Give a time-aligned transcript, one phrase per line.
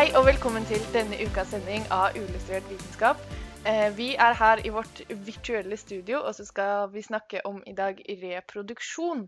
[0.00, 3.18] Hei og velkommen til denne ukas sending av Uillustrert vitenskap.
[3.68, 7.74] Eh, Vi er her i vårt virtuelle studio, og så skal vi snakke om i
[7.76, 9.26] dag reproduksjon.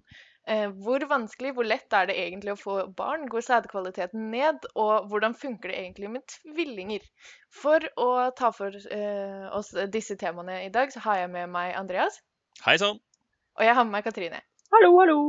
[0.49, 3.29] Eh, Hvor vanskelig, hvor lett er det egentlig å få barn?
[3.29, 4.65] Går sædkvaliteten ned?
[4.75, 7.05] Og hvordan funker det egentlig med tvillinger?
[7.51, 11.77] For å ta for eh, oss disse temaene i dag, så har jeg med meg
[11.77, 12.17] Andreas.
[12.65, 12.97] Hei sann!
[13.61, 14.41] Og jeg har med meg Katrine.
[14.73, 15.21] Hallo, hallo.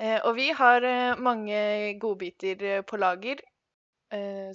[0.00, 3.44] Eh, og vi har mange godbiter på lager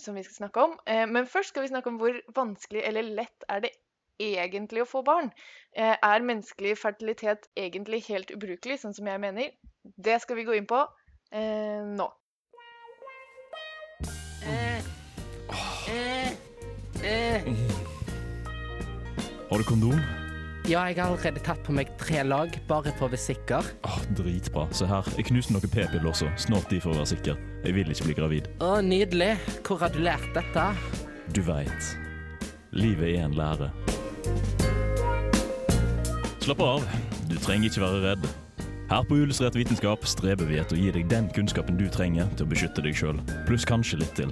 [0.02, 0.78] som vi skal snakke om.
[0.88, 3.74] Eh, men først skal vi snakke om hvor vanskelig eller lett er det
[4.22, 5.32] egentlig å få barn.
[5.76, 9.54] Eh, er menneskelig fertilitet egentlig helt ubrukelig, sånn som jeg mener?
[9.84, 10.82] Det skal vi gå inn på
[11.34, 12.10] eh, nå.
[19.54, 20.23] Har du kondom?
[20.64, 23.66] Ja, jeg har allerede tatt på meg tre lag, bare for å være sikker.
[23.84, 24.64] Åh, Dritbra.
[24.72, 26.30] Se her, jeg knuste noen p-piller også.
[26.40, 27.42] Snart de for å være sikker.
[27.66, 28.48] Jeg vil ikke bli gravid.
[28.64, 29.34] Å, nydelig.
[29.68, 30.64] Hvor har du lært dette?
[31.36, 31.90] Du veit.
[32.72, 33.68] Livet er en lære.
[36.48, 36.88] Slapp av.
[37.28, 38.32] Du trenger ikke være redd.
[38.88, 42.48] Her på Illustrert vitenskap streber vi etter å gi deg den kunnskapen du trenger til
[42.48, 43.20] å beskytte deg sjøl,
[43.50, 44.32] pluss kanskje litt til.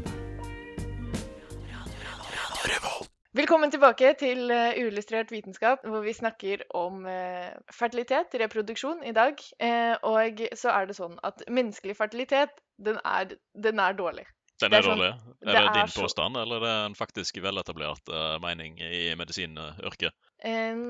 [3.32, 9.40] Velkommen tilbake til uh, Uillustrert vitenskap, hvor vi snakker om eh, fertilitet, reproduksjon, i dag.
[9.64, 14.26] Eh, og så er det sånn at menneskelig fertilitet, den er, den er dårlig.
[14.60, 15.14] Den Det er sånn- dårlig.
[15.16, 18.76] Er det det, er din så- påstand, eller er det en faktisk veletablert eh, mening
[18.84, 20.12] i medisinyrket?
[20.44, 20.84] Eh,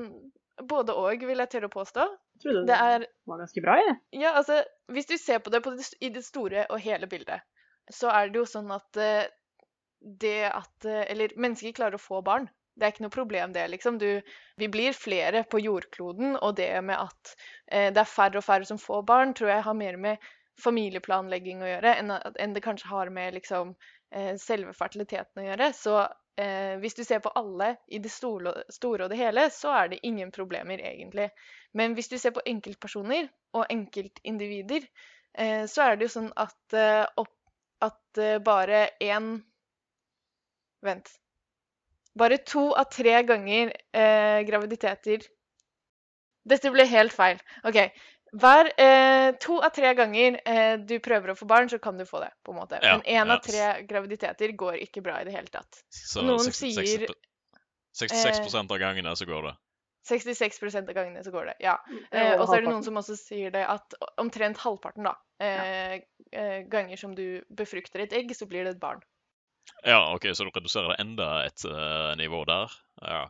[0.66, 2.08] både og, vil jeg tørre å påstå.
[2.10, 3.94] Jeg trodde Det det er var ganske bra, jeg.
[4.18, 7.46] Ja, altså, hvis du ser på det, på det i det store og hele bildet,
[7.90, 9.30] så er det jo sånn at eh,
[10.02, 12.48] det at eh, Eller mennesker klarer å få barn.
[12.74, 13.98] Det er ikke noe problem, det, liksom.
[14.00, 14.20] Du,
[14.56, 17.34] vi blir flere på jordkloden, og det med at
[17.66, 20.30] eh, det er færre og færre som får barn, tror jeg har mer med
[20.62, 23.74] familieplanlegging å gjøre enn, enn det kanskje har med liksom
[24.14, 25.68] eh, selve fertiliteten å gjøre.
[25.76, 25.98] Så
[26.40, 29.92] eh, hvis du ser på alle i det store, store og det hele, så er
[29.92, 31.28] det ingen problemer, egentlig.
[31.76, 34.88] Men hvis du ser på enkeltpersoner og enkeltindivider,
[35.36, 37.36] eh, så er det jo sånn at, eh, opp,
[37.82, 39.32] at bare én
[40.82, 41.12] Vent.
[42.18, 45.22] Bare to av tre ganger eh, graviditeter
[46.44, 47.38] Dette ble helt feil.
[47.64, 47.78] OK.
[48.42, 52.04] Hver eh, to av tre ganger eh, du prøver å få barn, så kan du
[52.08, 52.32] få det.
[52.42, 52.80] på en måte.
[52.82, 53.36] Ja, Men én ja.
[53.36, 55.84] av tre graviditeter går ikke bra i det hele tatt.
[55.92, 57.60] Så noen 66 sier, eh,
[58.00, 59.54] 66 av gangene så går det.
[60.08, 61.56] 66% av gangene så går det.
[61.62, 61.76] Ja.
[62.10, 66.00] Eh, og så er det noen som også sier det at omtrent halvparten da, eh,
[66.32, 69.02] eh, ganger som du befrukter et egg, så blir det et barn.
[69.84, 72.74] Ja, OK, så du reduserer det enda et uh, nivå der?
[73.02, 73.22] Ja.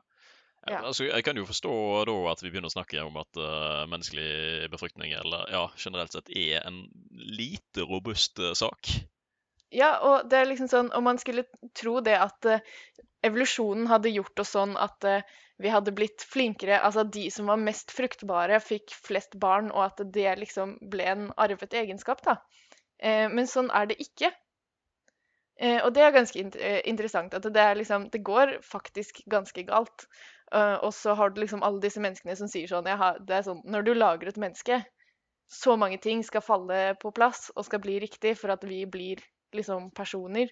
[0.70, 0.78] Ja.
[0.87, 1.72] Altså, jeg kan jo forstå
[2.06, 6.31] da at vi begynner å snakke om at uh, menneskelig befruktning eller ja, generelt sett
[6.31, 8.93] er en lite robust uh, sak.
[9.75, 12.62] Ja, og det er liksom sånn, om man skulle tro det at uh,
[13.26, 15.06] evolusjonen hadde gjort oss sånn at
[15.62, 19.84] vi hadde blitt flinkere, altså at de som var mest fruktbare fikk flest barn, og
[19.84, 22.41] at det liksom ble en arvet egenskap, da.
[23.31, 24.32] Men sånn er det ikke.
[25.60, 29.64] Eh, og det er ganske eh, interessant, at det er liksom, det går faktisk ganske
[29.68, 30.06] galt.
[30.52, 33.46] Eh, og så har du liksom alle disse menneskene som sier sånn, har, det er
[33.46, 34.82] sånn, når du lager et menneske,
[35.52, 39.20] så mange ting skal falle på plass og skal bli riktig for at vi blir
[39.52, 40.48] liksom personer.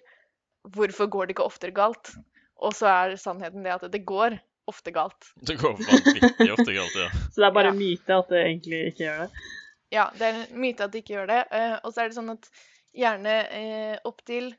[0.75, 2.13] Hvorfor går det ikke oftere galt?
[2.61, 4.37] Og så er sannheten det at det går
[4.69, 5.31] ofte galt.
[5.41, 7.07] Det går vanvittig ofte galt, ja.
[7.33, 7.77] Så det er bare Ja.
[7.79, 9.45] myte at det egentlig ikke gjør det.
[9.91, 11.39] Ja, det er en myte at det ikke gjør det.
[11.51, 12.45] eh, og så er det sånn at
[12.95, 14.51] gjerne eh, opptil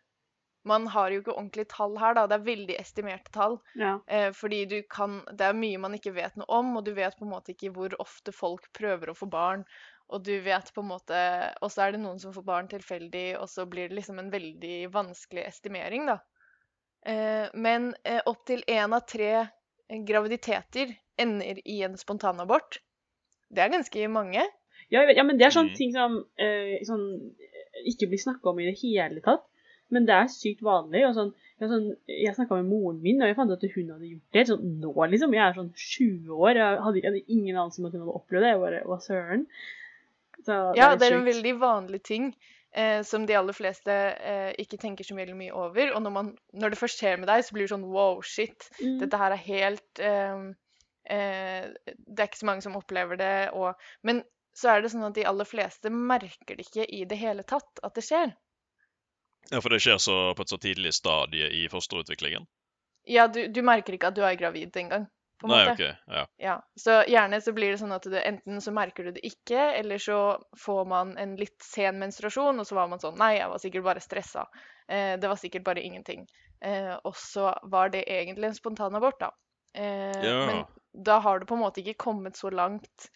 [0.64, 2.26] Man har jo ikke ordentlige tall her, da.
[2.30, 3.56] Det er veldig estimerte tall.
[3.74, 3.96] Ja.
[4.06, 7.16] Eh, fordi du kan Det er mye man ikke vet noe om, og du vet
[7.18, 9.64] på en måte ikke hvor ofte folk prøver å få barn.
[10.12, 11.18] Og du vet på en måte
[11.62, 14.30] Og så er det noen som får barn tilfeldig, og så blir det liksom en
[14.30, 16.18] veldig vanskelig estimering, da.
[17.06, 19.30] Eh, men eh, opptil én av tre
[19.88, 22.78] eh, graviditeter ender i en spontanabort.
[23.50, 24.44] Det er ganske mange.
[24.92, 25.76] Ja, ja, men det er sånne Mhm.
[25.76, 29.44] ting som eh, sånn, eh, ikke blir snakka om i det hele tatt.
[29.92, 31.04] Men det er sykt vanlig.
[31.08, 33.92] og sånn, Jeg, sånn, Jeg snakka med moren min, og jeg fant ut at hun
[33.92, 35.36] hadde gjort det sånn nå, liksom.
[35.36, 36.56] Jeg er sånn 20 år.
[36.56, 38.54] Jeg hadde, jeg hadde ingen anelse om at hun hadde opplevd det.
[38.54, 39.46] Jeg bare, hva søren?
[40.42, 42.32] Så Ja, det er en veldig vanlig ting.
[42.72, 45.92] eh, som de aller fleste eh, ikke tenker så veldig mye over.
[45.92, 48.70] Og når, man, når det først skjer med deg, så blir det sånn wow, shit.
[48.80, 48.98] Mm.
[49.02, 50.46] Dette her er helt eh,
[51.12, 53.50] eh, Det er ikke så mange som opplever det.
[53.52, 53.76] Og,
[54.08, 54.22] men
[54.56, 57.82] så er det sånn at de aller fleste merker det ikke i det hele tatt
[57.84, 58.32] at det skjer.
[59.50, 62.46] Ja, For det skjer så på et så tidlig stadie i fosterutviklingen?
[63.04, 65.08] Ja, du, du merker ikke at du er gravid engang.
[65.42, 65.72] Nei, måte.
[65.72, 66.14] OK.
[66.14, 66.20] Ja.
[66.38, 69.64] Ja, så gjerne så blir det sånn at du, enten så merker du det ikke,
[69.80, 70.18] eller så
[70.58, 73.86] får man en litt sen menstruasjon, og så var man sånn Nei, jeg var sikkert
[73.88, 74.46] bare stressa.
[74.86, 76.28] Eh, det var sikkert bare ingenting.
[76.62, 79.32] Eh, og så var det egentlig en spontanabort, da.
[79.74, 80.38] Eh, Ja.
[80.46, 83.10] Men da har du på en måte ikke kommet så langt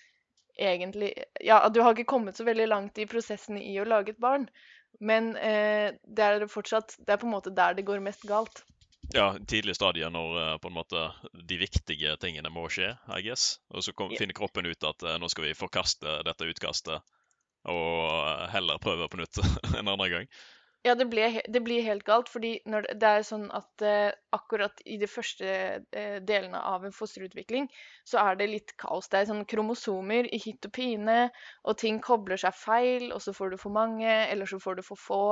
[0.58, 1.12] egentlig
[1.44, 4.46] Ja, du har ikke kommet så veldig langt i prosessen i å lage et barn,
[5.00, 8.62] men eh, det er fortsatt Det er på en måte der det går mest galt.
[9.14, 13.58] ja, tidlig stadie når eh, på en måte de viktige tingene må skje, I guess.
[13.70, 14.22] Og så kom, yeah.
[14.22, 17.16] finner kroppen ut at eh, nå skal vi forkaste dette utkastet
[17.66, 19.40] og eh, heller prøve på nytt
[19.78, 20.28] en annen gang.
[20.86, 24.82] Ja, det, ble, det blir helt galt, fordi det, det er sånn at eh, akkurat
[24.86, 27.66] i de første eh, delene av en fosterutvikling,
[28.06, 29.08] så er det litt kaos.
[29.10, 31.16] Det er sånn kromosomer i hytt og pine,
[31.66, 34.84] og ting kobler seg feil, og så får du for mange, eller så får du
[34.86, 35.24] for få.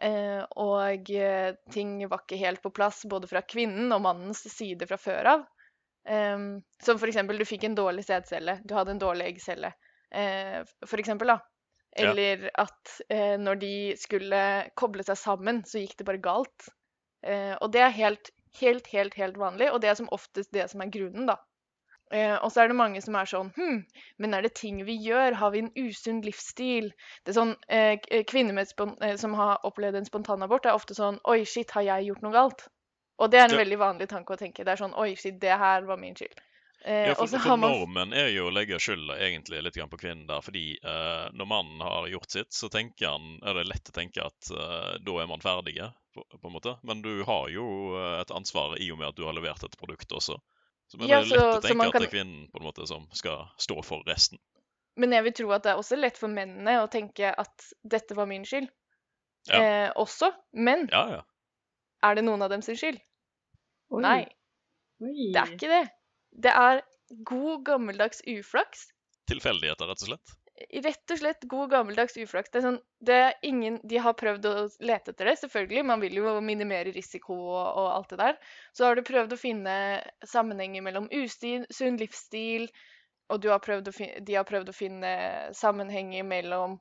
[0.00, 4.88] Eh, og eh, ting var ikke helt på plass, både fra kvinnen og mannens side
[4.88, 5.44] fra før av.
[6.06, 6.48] Em,
[6.82, 9.74] som for eksempel, du fikk en dårlig sædcelle, du hadde en dårlig eggcelle.
[10.08, 11.40] Eh, for eksempel, da.
[11.98, 12.10] Ja.
[12.10, 14.40] Eller at eh, når de skulle
[14.76, 16.68] koble seg sammen, så gikk det bare galt.
[17.26, 20.68] Eh, og det er helt, helt, helt, helt vanlig, og det er som oftest det
[20.70, 21.38] som er grunnen, da.
[22.14, 23.80] Eh, og så er det mange som er sånn Hm,
[24.22, 25.34] men er det ting vi gjør?
[25.40, 26.92] Har vi en usunn livsstil?
[27.24, 27.96] Det er sånn, eh,
[28.30, 31.82] Kvinner med spon eh, som har opplevd en spontanabort, er ofte sånn Oi, shit, har
[31.82, 32.62] jeg gjort noe galt?
[33.18, 33.64] Og det er en Ja.
[33.64, 34.62] veldig vanlig tanke å tenke.
[34.62, 36.38] Det er sånn Oi, shit, det her var min skyld.
[36.84, 39.98] Eh, Ja, for, for man normen er jo å legge skylda egentlig litt grann på
[39.98, 43.88] kvinnen der, fordi eh, når mannen har gjort sitt, så tenker han, er det lett
[43.90, 46.76] å tenke at eh, da er man ferdige, på, på en måte.
[46.86, 47.64] Men du har jo
[47.98, 50.38] eh, et ansvar i og med at du har levert et produkt også.
[50.86, 51.88] Så men Ja, det er lett så- å tenke kan...
[51.90, 54.38] at det er kvinnen på en måte som skal stå for resten.
[54.96, 58.14] Men jeg vil tro at det er også lett for mennene å tenke at dette
[58.16, 58.70] var min skyld.
[59.50, 59.58] Ja.
[59.60, 60.30] Eh, også.
[60.56, 61.20] Men Ja, ja.
[62.06, 63.02] er det noen av dem sin skyld?
[63.92, 64.00] Oi.
[64.02, 64.20] Nei,
[65.04, 65.26] Oi.
[65.34, 65.82] det er ikke det.
[66.36, 66.82] Det er
[67.28, 68.88] god, gammeldags uflaks.
[69.30, 70.34] Tilfeldigheter, rett og slett.
[70.56, 72.50] Rett og slett god, gammeldags uflaks.
[72.52, 74.54] Det er sånn, det er ingen, de har prøvd å
[74.88, 75.84] lete etter det, selvfølgelig.
[75.90, 78.38] Man vil jo minimere risiko og, og alt det der.
[78.76, 79.76] Så har du prøvd å finne
[80.24, 82.70] sammenhenger mellom usunn livsstil,
[83.32, 85.12] og du har prøvd å fin de har prøvd å finne
[85.56, 86.78] sammenhenger mellom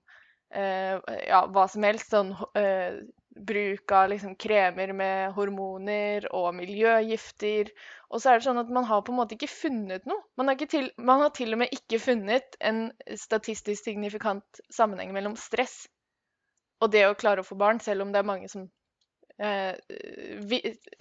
[0.53, 2.13] eh, ja, hva som helst.
[2.13, 3.01] Sånn eh,
[3.35, 7.73] bruk av liksom kremer med hormoner og miljøgifter.
[8.09, 10.23] Og så er det sånn at man har på en måte ikke funnet noe.
[10.39, 12.87] Man har, til, man har til og med ikke funnet en
[13.19, 15.83] statistisk signifikant sammenheng mellom stress
[16.83, 18.65] og det å klare å få barn, selv om det er mange som
[19.39, 19.75] eh,
[20.49, 20.59] vi,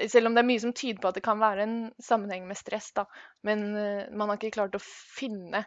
[0.09, 2.59] Selv om det er mye som tyder på at det kan være en sammenheng med
[2.59, 3.07] stress, da.
[3.47, 5.65] Men eh, man har ikke klart å finne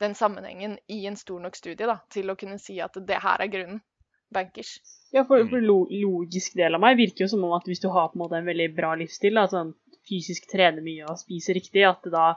[0.00, 3.44] den sammenhengen i en stor nok studie da, til å kunne si at det her
[3.44, 3.82] er grunnen.
[4.30, 4.76] Bankers.
[5.12, 5.48] Ja, for, Mm.
[5.50, 8.18] for lo logisk del av meg virker jo som om at hvis du har på
[8.18, 9.72] en måte en veldig bra livsstil, da, sånn
[10.08, 12.34] fysisk trener mye og spiser riktig, at da,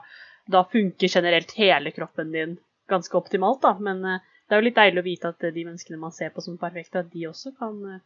[0.50, 2.56] da funker generelt hele kroppen din
[2.90, 3.76] ganske optimalt, da.
[3.78, 4.18] Men eh,
[4.48, 6.58] det er jo litt deilig å vite at eh, de menneskene man ser på som
[6.58, 8.02] perfekte, at de også kan eh,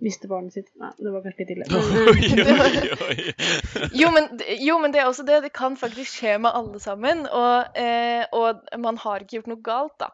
[0.00, 0.68] miste barnet sitt.
[0.80, 1.66] Nei, det var kanskje litt ille.
[1.72, 1.82] Men,
[2.12, 3.88] Oi, oi, oi.
[4.00, 4.30] Jo men,
[4.60, 5.42] jo, men det er også det.
[5.44, 7.26] Det kan faktisk skje med alle sammen.
[7.26, 10.12] Og, eh, og man har ikke gjort noe galt, da.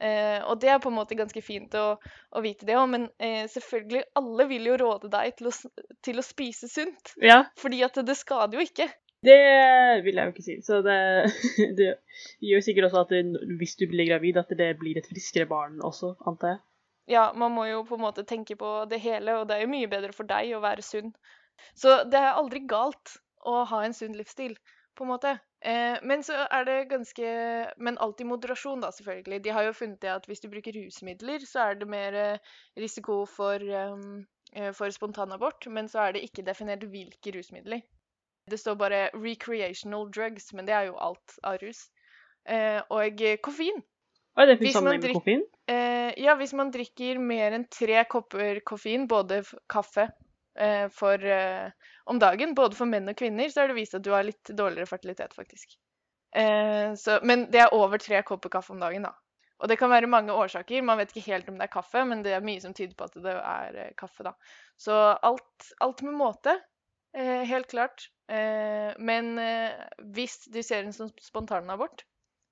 [0.00, 1.86] Eh, og det er på en måte ganske fint å,
[2.36, 5.54] å vite det òg, men eh, selvfølgelig, alle vil jo råde deg til å,
[6.04, 7.14] til å spise sunt.
[7.22, 8.88] ja, Fordi at det skader jo ikke.
[9.26, 9.38] det
[10.04, 10.58] vil jeg jo ikke si.
[10.66, 10.98] Så det,
[11.78, 11.90] det
[12.44, 13.24] gjør sikkert også at det,
[13.60, 16.62] hvis du blir gravid, at det blir et friskere barn også, antar jeg.
[17.16, 19.70] Ja, man må jo på en måte tenke på det hele, og det er jo
[19.70, 21.12] mye bedre for deg å være sunn.
[21.78, 24.56] Så det er aldri galt å ha en sunn livsstil,
[24.98, 25.36] på en måte.
[25.66, 27.30] Eh, men så er det ganske
[27.82, 29.42] Men alt i moderasjon, da, selvfølgelig.
[29.42, 32.54] De har jo funnet det at hvis du bruker rusmidler, så er det mer eh,
[32.78, 34.20] risiko for, um,
[34.52, 37.82] eh, for spontanabort, men så er det ikke definert hvilke rusmidler.
[38.46, 41.88] Det står bare 'recreational drugs', men det er jo alt av rus.
[42.46, 43.82] Eh, og koffein.
[44.36, 45.42] Og det man sammenheng med koffein?
[45.68, 50.06] Eh, ja, hvis man drikker mer enn tre kopper koffein, både kaffe
[50.92, 54.12] for, eh, om dagen, både for menn og kvinner, så er det vist at du
[54.14, 55.76] har litt dårligere fertilitet, faktisk.
[56.36, 59.14] Eh, så, men det er over tre kopper kaffe om dagen, da.
[59.56, 60.84] Og det kan være mange årsaker.
[60.84, 63.08] Man vet ikke helt om det er kaffe, men det er mye som tyder på
[63.08, 64.34] at det er eh, kaffe, da.
[64.76, 66.58] Så alt, alt med måte.
[67.16, 68.10] Eh, helt klart.
[68.28, 69.72] Eh, men eh,
[70.12, 72.04] hvis du ser en sånn spontanabort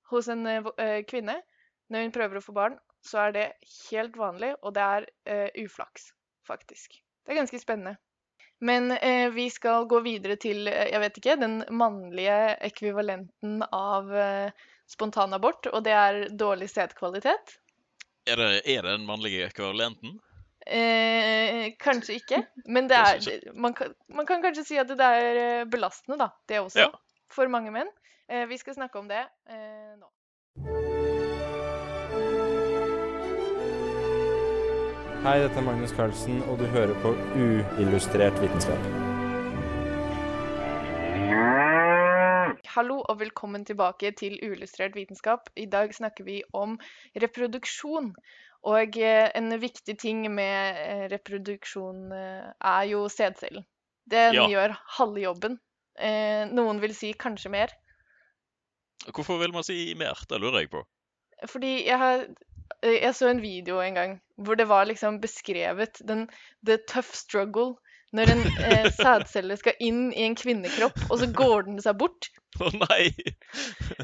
[0.09, 1.37] hos en eh, eh, kvinne,
[1.93, 3.47] når hun prøver å få barn, så er det
[3.91, 6.09] helt vanlig, og det er eh, uflaks,
[6.47, 6.97] faktisk.
[7.25, 7.95] Det er ganske spennende.
[8.63, 14.13] Men eh, vi skal gå videre til, eh, jeg vet ikke, den mannlige ekvivalenten av
[14.15, 14.51] eh,
[14.87, 17.57] spontanabort, og det er dårlig sædkvalitet.
[18.29, 20.19] Er det, er det den mannlige ekvivalenten?
[20.65, 22.41] Eh, kanskje ikke,
[22.73, 26.31] men det er, man, kan, man kan kanskje si at det er eh, belastende, da,
[26.49, 26.91] det også, Ja.
[27.29, 27.91] for mange menn.
[28.29, 30.94] Eh, vi skal snakke om det eh, nå.
[35.25, 38.83] Hei, dette er Magnus Carlsen, og du hører på Uillustrert vitenskap.
[42.75, 45.49] Hallo og velkommen tilbake til Uillustrert vitenskap.
[45.57, 46.77] I dag snakker vi om
[47.23, 48.11] reproduksjon.
[48.69, 53.65] Og eh, en viktig ting med eh, reproduksjon eh, er jo sædcellen.
[54.05, 54.47] Den Ja.
[54.49, 55.59] gjør halve jobben.
[55.97, 57.73] Eh, noen vil si kanskje mer.
[59.09, 60.21] Hvorfor vil man si mer?
[60.29, 60.85] Det lurer jeg på.
[61.49, 62.27] Fordi jeg har
[62.85, 66.27] Jeg så en video en gang hvor det var liksom beskrevet den
[66.65, 67.75] the tough struggle
[68.15, 72.29] når en eh, sædcelle skal inn i en kvinnekropp, og så går den seg bort.
[72.63, 73.09] Å nei!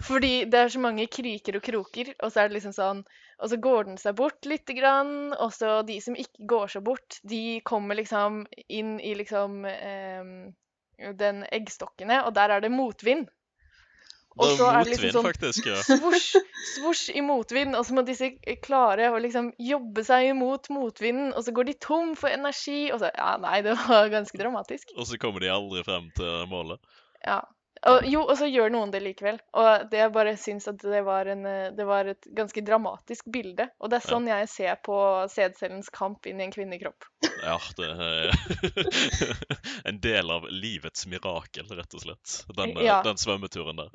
[0.08, 3.04] Fordi det er så mange kriker og kroker, og så er det liksom sånn
[3.42, 6.84] Og så går den seg bort lite grann, og så de som ikke går seg
[6.86, 10.34] bort, de kommer liksom inn i liksom eh,
[11.18, 13.30] den eggstokkene, og der er det motvind.
[14.40, 15.66] Og så er det liksom sånn faktisk.
[15.68, 15.76] ja.
[15.84, 16.40] svosj,
[16.78, 18.30] svosj i motvind, og så må disse
[18.64, 23.02] klare å liksom jobbe seg imot motvinden, og så går de tom for energi, og
[23.04, 24.94] så Ja, nei, det var ganske dramatisk.
[24.96, 26.80] Og så kommer de aldri frem til målet.
[27.26, 27.42] Ja.
[27.90, 29.40] Og, jo, og så gjør noen det likevel.
[29.58, 31.42] Og det jeg bare syns at det var, en,
[31.74, 33.66] det var et ganske dramatisk bilde.
[33.82, 34.12] Og det er Ja.
[34.14, 34.98] sånn jeg ser på
[35.34, 37.08] sædcellens kamp inn i en kvinnekropp.
[37.42, 38.30] Ja, det er
[39.90, 42.36] en del av livets mirakel, rett og slett.
[42.56, 43.02] Den, Ja.
[43.04, 43.90] den svømmeturen der.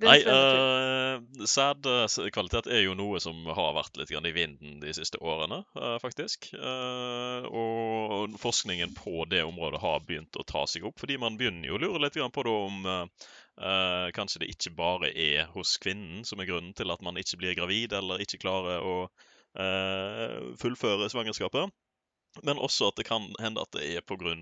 [0.00, 4.94] Nei, uh, uh, sædkvalitet er jo noe som har vært litt grann i vinden de
[4.96, 6.50] siste årene, uh, faktisk.
[6.56, 11.68] Uh, og forskningen på det området har begynt å ta seg opp, fordi man begynner
[11.70, 13.28] jo å lure litt grann på det om eh,
[13.60, 17.40] eh, kanskje det ikke bare er hos kvinnen som er grunnen til at man ikke
[17.40, 18.96] blir gravid eller ikke klarer å
[19.58, 21.72] eh, fullføre svangerskapet.
[22.46, 24.36] Men også at det kan hende at det er pga.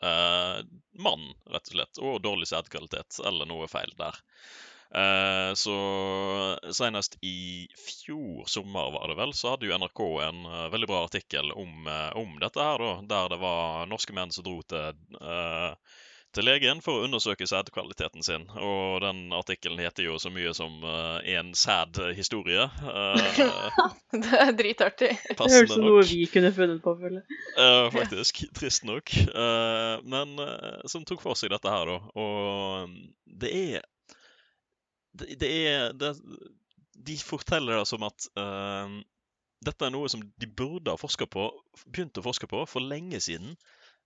[0.00, 0.62] Uh,
[0.96, 4.16] mannen, rett og slett, og dårlig sædkvalitet eller noe feil der.
[4.94, 5.76] Eh, så
[6.72, 11.04] senest i fjor sommer, var det vel, så hadde jo NRK en eh, veldig bra
[11.04, 12.92] artikkel om, eh, om dette her, da.
[13.14, 15.72] Der det var norske menn som dro til, eh,
[16.36, 18.44] til legen for å undersøke sædkvaliteten sin.
[18.60, 22.66] Og den artikkelen heter jo så mye som uh, 'En sæd-historie'.
[22.92, 23.80] Eh,
[24.22, 25.10] Det er dritartig.
[25.28, 27.40] Det høres ut som noe vi kunne funnet på, føler jeg.
[27.56, 28.44] Ja, faktisk.
[28.56, 29.12] Trist nok.
[29.16, 31.98] Eh, men eh, som tok for seg dette her, da.
[32.14, 32.94] Og
[33.42, 33.84] det er
[35.16, 36.12] Det, det er det,
[37.06, 38.96] De forteller det som at uh,
[39.66, 41.48] dette er noe som de burde ha forska på,
[41.88, 43.54] begynt å forske på for lenge siden,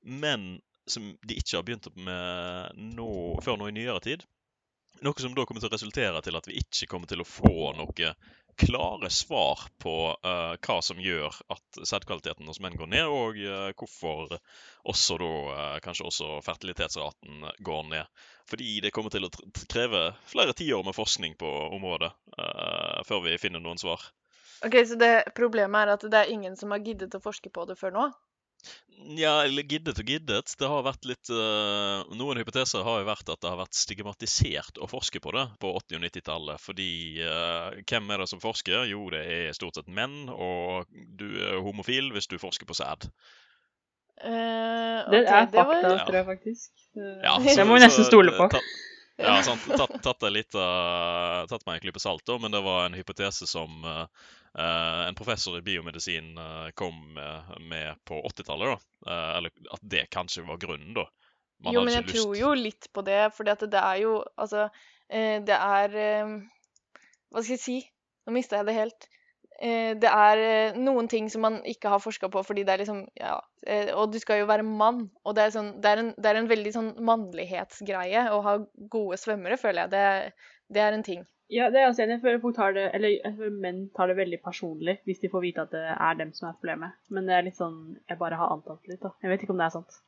[0.00, 3.08] men som de ikke har begynt med nå,
[3.44, 4.24] før nå i nyere tid.
[5.04, 7.72] Noe som da kommer til å resultere til at vi ikke kommer til å få
[7.78, 8.14] noe
[8.60, 13.70] klare svar på uh, hva som gjør at sædkvaliteten hos menn går ned, og uh,
[13.72, 14.36] hvorfor
[14.90, 18.22] også da uh, kanskje også fertilitetsraten går ned.
[18.50, 19.32] Fordi det kommer til å
[19.70, 22.10] kreve flere tiår med forskning på området
[23.06, 24.02] før vi finner noen svar.
[24.66, 27.64] Ok, Så det problemet er at det er ingen som har giddet å forske på
[27.68, 28.08] det før nå?
[29.16, 30.52] Ja, eller giddet og giddet.
[30.60, 34.76] Det har vært litt eh, Noen hypoteser har jo vært at det har vært stigmatisert
[34.76, 36.60] å forske på det på 80- og 90-tallet.
[36.60, 36.88] Fordi
[37.24, 38.84] eh, hvem er det som forsker?
[38.90, 43.08] Jo, det er stort sett menn, og du er homofil hvis du forsker på sæd.
[44.20, 46.04] Eh, Det ok, er det var- fakta, Ja.
[46.04, 46.70] tror jeg faktisk.
[47.24, 48.50] Ja, så- det må vi nesten stole på.
[49.18, 49.60] Ja, sant.
[49.76, 52.94] Tatt, tatt, det litt, av- tatt meg en klype salt, da, men det var en
[52.94, 54.06] hypotese som eh, eh,
[54.58, 58.72] en professor i biomedisin eh, kom med, på 80-tallet.
[58.74, 59.12] da.
[59.12, 61.04] Eh, eller at det kanskje var grunnen, da.
[61.60, 64.70] Man jo, men jeg lyst- tror jo litt på det, for det er jo Altså,
[65.12, 66.36] eh, det er eh,
[67.30, 67.78] Hva skal jeg si?
[68.26, 69.06] Nå mista jeg det helt.
[69.60, 72.78] Eh, det er eh, noen ting som man ikke har forska på fordi det er
[72.82, 73.34] liksom Ja,
[73.66, 76.30] eh, og du skal jo være mann, og det er, sånn, det er, en, det
[76.30, 78.56] er en veldig sånn mannlighetsgreie å ha
[78.90, 79.90] gode svømmere, føler jeg.
[79.90, 80.32] Det,
[80.74, 81.26] det er en ting.
[81.50, 84.16] Ja, det er altså, jeg føler folk tar det, eller jeg føler menn tar det
[84.20, 86.94] veldig personlig hvis de får vite at det er dem som er problemet.
[87.10, 89.10] Men det er litt sånn, jeg bare har antatt litt da.
[89.24, 89.98] Jeg vet ikke om det er sant.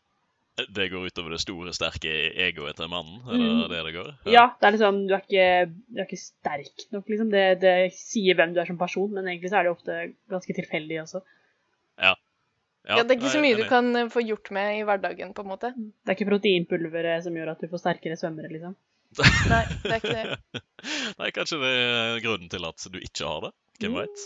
[0.76, 2.10] Det går utover det store, sterke
[2.46, 3.22] egoet til mannen?
[3.24, 3.60] Er Mm.
[3.62, 4.10] det det det går?
[4.28, 5.46] Ja, det er liksom, du er ikke,
[5.88, 7.30] du er ikke sterk nok, liksom.
[7.32, 9.96] Det, det sier hvem du er som person, men egentlig så er det ofte
[10.28, 11.22] ganske tilfeldig også.
[11.98, 12.14] Ja.
[12.84, 15.32] Ja, det er ikke så nei, mye du kan eh, få gjort med i hverdagen,
[15.34, 15.72] på en måte.
[15.74, 18.76] Det er ikke proteinpulveret som gjør at du får sterkere svømmere, liksom.
[19.20, 20.62] Nei, det er ikke det.
[21.20, 23.52] Nei, kanskje det er grunnen til at du ikke har det.
[23.82, 24.00] Hvem Mm.
[24.00, 24.24] veit?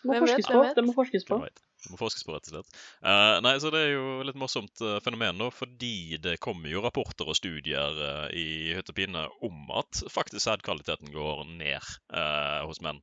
[0.00, 0.62] Det må forskes på.
[0.76, 1.38] Det må forskes på.
[1.80, 2.78] Det må forskes på, rett og slett.
[3.04, 6.82] Uh, nei, så Det er jo litt morsomt uh, fenomen, nå, fordi det kommer jo
[6.84, 12.60] rapporter og studier uh, i hytt og pine om at faktisk sædkvaliteten går ned eh,
[12.68, 13.00] hos menn.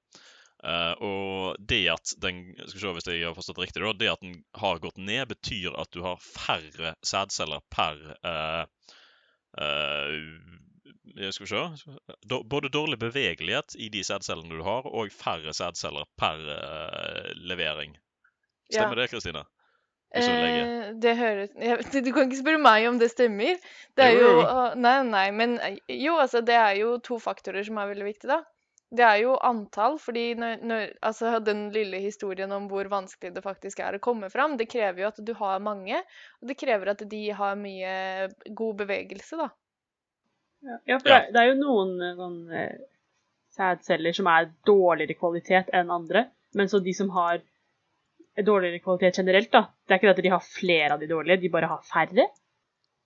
[0.66, 4.24] Eh, og det at den skal se hvis jeg har forstått riktig da, det at
[4.24, 8.64] den har gått ned, betyr at du har færre sædceller per uh,
[9.62, 10.16] eh,
[11.32, 11.96] skal vi se.
[12.46, 17.98] Både dårlig bevegelighet i de sædcellene du har, og færre sædceller per uh, levering.
[18.72, 19.46] Stemmer det, Kristine?
[20.16, 23.58] Eh, det høres jeg, Du kan ikke spørre meg om det stemmer.
[23.98, 24.30] Det er Jo,
[24.80, 28.38] Nei, nei, men eh, jo, altså, det er jo to faktorer som er veldig viktige,
[28.38, 28.44] da.
[28.88, 33.44] Det er jo antall, fordi når, når, altså, den lille historien om hvor vanskelig det
[33.44, 36.00] faktisk er å komme fram, det krever jo at du har mange,
[36.40, 37.98] og det krever at de har mye
[38.48, 39.50] god bevegelse, da.
[40.68, 42.74] Ja, ja for det, er- det er jo noen eh, sånn eh,
[43.58, 47.40] sædceller som er dårligere kvalitet enn andre, men så de som har
[48.38, 51.40] dårligere kvalitet generelt, da, det er ikke det at de har flere av de dårlige,
[51.42, 52.28] de bare har færre.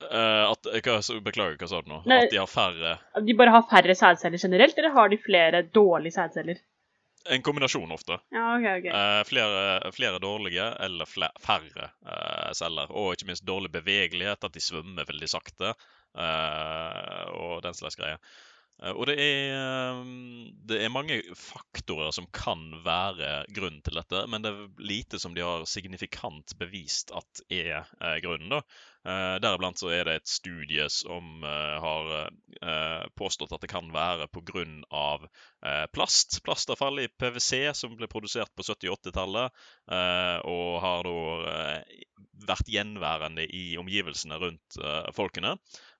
[0.01, 1.99] Uh, at, hva, beklager, hva sa du nå?
[2.09, 2.23] Nei.
[2.25, 6.15] At de har færre De bare har færre sædceller generelt, eller har de flere dårlige
[6.17, 6.57] sædceller?
[7.29, 8.17] En kombinasjon ofte.
[8.33, 8.87] Ja, ok, ok.
[8.89, 12.89] Uh, flere, flere dårlige eller fle, færre uh, celler.
[12.97, 15.75] Og ikke minst dårlig bevegelighet, at de svømmer veldig sakte.
[16.17, 18.19] Eh, og den slags greier.
[18.81, 19.99] Eh, og det er, eh,
[20.69, 25.35] det er mange faktorer som kan være grunnen til dette, men det er lite som
[25.37, 27.85] de har signifikant bevist at er
[28.23, 28.49] grunnen.
[28.57, 28.61] da.
[29.41, 32.29] Deriblant så er det et studie som har
[33.17, 35.17] påstått at det kan være pga.
[35.89, 36.37] Plast.
[36.45, 39.57] Plastavfall i PwC som ble produsert på 70- og 80-tallet,
[40.45, 41.15] og har da
[42.45, 44.77] vært gjenværende i omgivelsene rundt
[45.17, 45.55] folkene.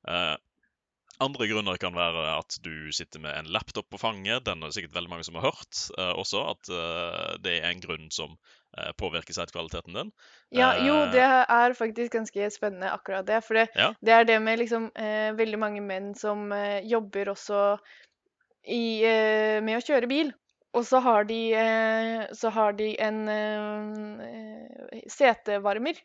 [0.07, 0.35] Eh,
[1.21, 4.41] andre grunner kan være at du sitter med en laptop på fanget.
[4.47, 7.67] Den er det sikkert veldig mange som har hørt eh, også, at eh, det er
[7.69, 8.33] en grunn som
[8.77, 10.11] eh, påvirker sitekvaliteten din.
[10.49, 13.43] Ja, jo, Eh, det er faktisk ganske spennende, akkurat det.
[13.45, 13.91] For det, Ja.
[14.01, 16.49] det er det med liksom eh, veldig mange menn som
[16.89, 17.77] jobber også
[18.65, 19.01] i,
[19.61, 20.33] med å kjøre bil.
[20.73, 21.37] Og så har de,
[22.37, 25.97] så har de en eh, setevarmer,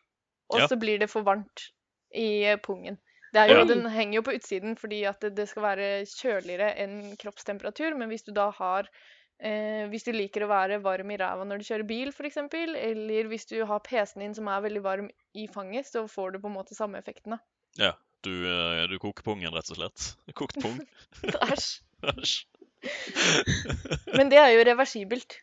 [0.51, 0.67] og Ja.
[0.67, 1.69] så blir det for varmt
[2.13, 2.99] i pungen.
[3.37, 3.67] Det jo, Ja.
[3.69, 8.09] Den henger jo på utsiden fordi at det, det skal være kjøligere enn kroppstemperatur, men
[8.13, 8.89] hvis du da har
[9.37, 13.29] Eh, hvis du liker å være varm i ræva når du kjører bil, f.eks., eller
[13.29, 16.49] hvis du har PC-en din som er veldig varm i fanget, så får du på
[16.49, 17.37] en måte samme effekten.
[17.37, 17.43] da.
[17.77, 17.93] Ja,
[18.25, 20.09] du, eh, du koker pungen, rett og slett.
[20.41, 20.81] Kokt pung.
[21.53, 22.47] Æsj.
[24.17, 25.39] Men det er jo reversibelt.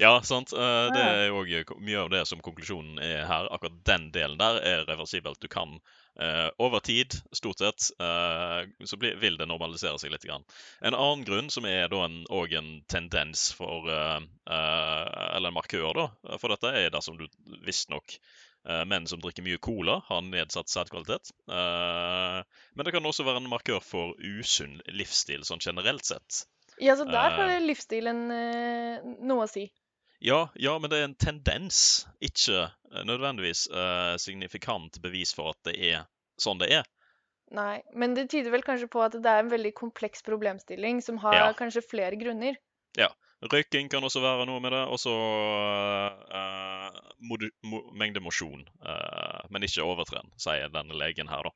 [0.00, 0.52] Ja, sant.
[0.52, 3.48] Eh, Det er jo mye av det som konklusjonen er her.
[3.54, 5.40] Akkurat den delen der er reversibelt.
[5.42, 5.76] Du kan
[6.20, 10.26] eh, over tid, stort sett, eh, så vil det normalisere seg litt.
[10.26, 16.08] En annen grunn, som er da en, en tendens for Eller en markør da,
[16.40, 17.28] for dette, er dersom du
[17.66, 18.18] visstnok
[18.66, 21.30] menn som drikker mye cola, har nedsatt sædkvalitet.
[21.46, 26.42] Men det kan også være en markør for usunn livsstil sånn generelt sett.
[26.78, 27.62] Ja, så der har Eh.
[27.64, 29.66] livsstilen eh, noe å si.
[30.20, 35.58] Ja, ja, men det er en tendens, ikke eh, nødvendigvis uh, signifikant bevis for at
[35.68, 36.06] det er
[36.40, 36.86] sånn det er.
[37.52, 41.20] Nei, men det tyder vel kanskje på at det er en veldig kompleks problemstilling som
[41.22, 41.52] har Ja.
[41.52, 42.56] kanskje flere grunner.
[42.96, 43.12] Ja.
[43.44, 45.12] Røyking kan også være noe med det, og så
[46.32, 48.64] uh, mo mengde mosjon.
[48.80, 51.50] Uh, men ikke overtren, sier denne legen her, da.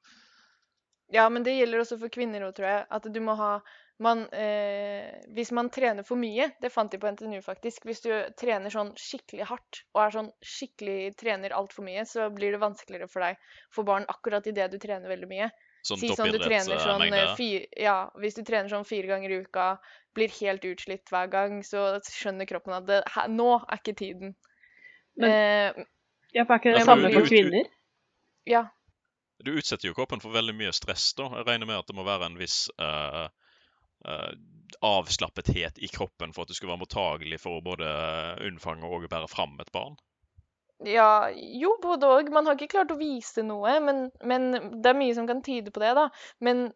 [1.11, 2.85] Ja, men det gjelder også for kvinner òg, tror jeg.
[2.91, 3.55] At du må ha
[4.01, 8.11] man, eh, Hvis man trener for mye, det fant de på NTNU faktisk Hvis du
[8.41, 13.09] trener sånn skikkelig hardt og er sånn skikkelig trener altfor mye, så blir det vanskeligere
[13.13, 13.37] for deg
[13.75, 15.51] for barn akkurat idet du trener veldig mye.
[15.87, 19.33] Sånn Si sånn du trener sånn eh, fire, Ja, hvis du trener sånn fire ganger
[19.33, 19.69] i uka,
[20.17, 24.35] blir helt utslitt hver gang, så skjønner kroppen at det, her, nå er ikke tiden.
[25.17, 25.85] Men- eh,
[26.33, 27.65] Ja, for er ikke det samme for kvinner?
[28.47, 28.69] ja.
[29.43, 31.15] Du utsetter jo kroppen for veldig mye stress.
[31.17, 31.29] da.
[31.41, 33.29] Jeg regner med at det må være en viss eh,
[34.07, 34.31] eh,
[34.87, 39.09] avslappethet i kroppen for at du skulle være mottagelig for å både eh, unnfange og
[39.11, 39.99] bære fram et barn.
[40.89, 42.31] Ja, jo, både òg.
[42.33, 44.47] Man har ikke klart å vise noe, men, men
[44.81, 46.07] det er mye som kan tyde på det, da.
[46.41, 46.71] Men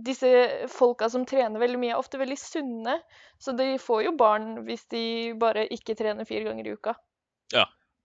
[0.00, 0.30] disse
[0.72, 2.94] folka som trener veldig mye, er ofte veldig sunne,
[3.36, 5.02] så de får jo barn hvis de
[5.36, 6.94] bare ikke trener fire ganger i uka.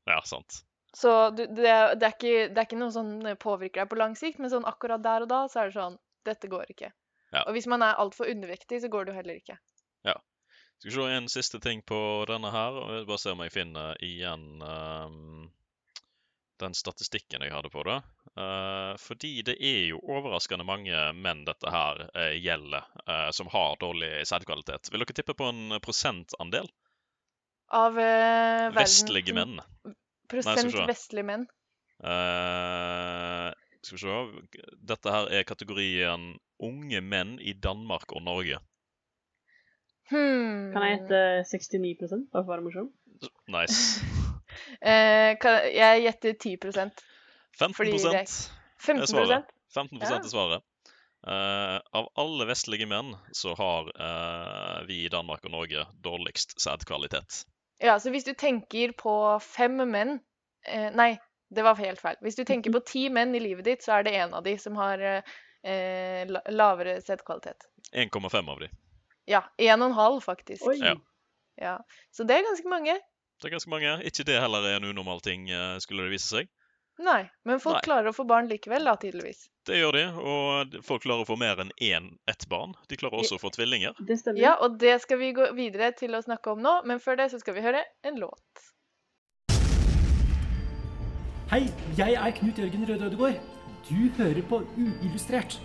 [0.10, 0.60] Ja, sant.
[0.94, 4.02] Så du, det, er- det, er ikke, det er ikke noe som påvirker deg på
[4.02, 5.96] lang sikt, men sånn akkurat der og da, så er det sånn
[6.28, 6.92] Dette går ikke.
[7.34, 7.44] Ja.
[7.48, 9.58] Og hvis man er altfor undervektig, så går det jo heller ikke.
[10.06, 10.16] Ja.
[10.78, 11.98] Skal vi se en siste ting på
[12.30, 12.78] denne her.
[12.78, 15.48] og jeg Bare se om jeg finner igjen um,
[16.62, 17.98] den statistikken jeg hadde på det.
[18.38, 23.80] Uh, fordi det er jo overraskende mange menn dette her uh, gjelder, uh, som har
[23.82, 24.92] dårlig sædkvalitet.
[24.94, 26.70] Vil dere tippe på en prosentandel?
[27.74, 29.58] Av verden Vestlige menn.
[30.30, 31.48] Prosent Nei, vestlige menn.
[33.84, 36.30] Skal vi se Dette her er kategorien
[36.64, 38.60] unge menn i Danmark og Norge.
[40.12, 40.72] Hmm.
[40.74, 42.92] Kan jeg gjette 69 bare for å være morsom?
[43.52, 43.80] Nice.
[44.54, 46.58] Eh, kan, jeg gjetter 10
[47.58, 48.28] 15 Fordi det er
[48.78, 49.48] 15 er svaret.
[49.74, 50.12] 15 Ja.
[50.20, 50.62] er svaret.
[51.24, 57.46] Eh, av alle vestlige menn så har eh, vi i Danmark og Norge dårligst sædkvalitet.
[57.82, 60.20] Ja, så hvis du tenker på fem menn
[60.68, 61.18] eh, Nei,
[61.56, 62.18] det var helt feil.
[62.26, 64.56] Hvis du tenker på ti menn i livet ditt, så er det én av de
[64.62, 67.68] som har eh, lavere sædkvalitet.
[67.94, 68.70] 1,5 av de.
[69.30, 70.66] Ja, én og en halv, faktisk.
[70.68, 70.80] Oi.
[70.82, 70.98] Ja.
[71.62, 71.78] Ja.
[72.12, 72.98] Så det er ganske mange.
[73.42, 73.96] Det er ganske mange.
[74.08, 76.52] Ikke det heller er en unormal ting, eh, skulle det vise seg.
[77.02, 77.86] Nei, men folk Nei.
[77.88, 79.48] klarer å få barn likevel, da, tydeligvis.
[79.66, 82.76] Det gjør de, og folk klarer å få mer enn én ett barn.
[82.92, 83.98] De klarer også å få tvillinger.
[83.98, 84.42] Det stemmer.
[84.44, 87.32] Ja, og det skal vi gå videre til å snakke om nå, men før det
[87.34, 88.68] så skal vi høre en låt.
[91.54, 93.36] Hei, jeg er Knut Jørgen Røde Ødegård.
[93.86, 95.60] Du hører på Uillustrert,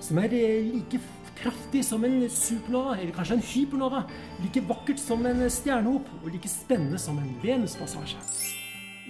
[0.00, 1.00] som er eh, like
[1.40, 4.04] kraftig som en supernova, eller kanskje en hypernova.
[4.44, 8.22] Like vakkert som en stjernehop, og like spennende som en Venuspassasje.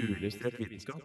[0.00, 1.04] Uillustrert vitenskap.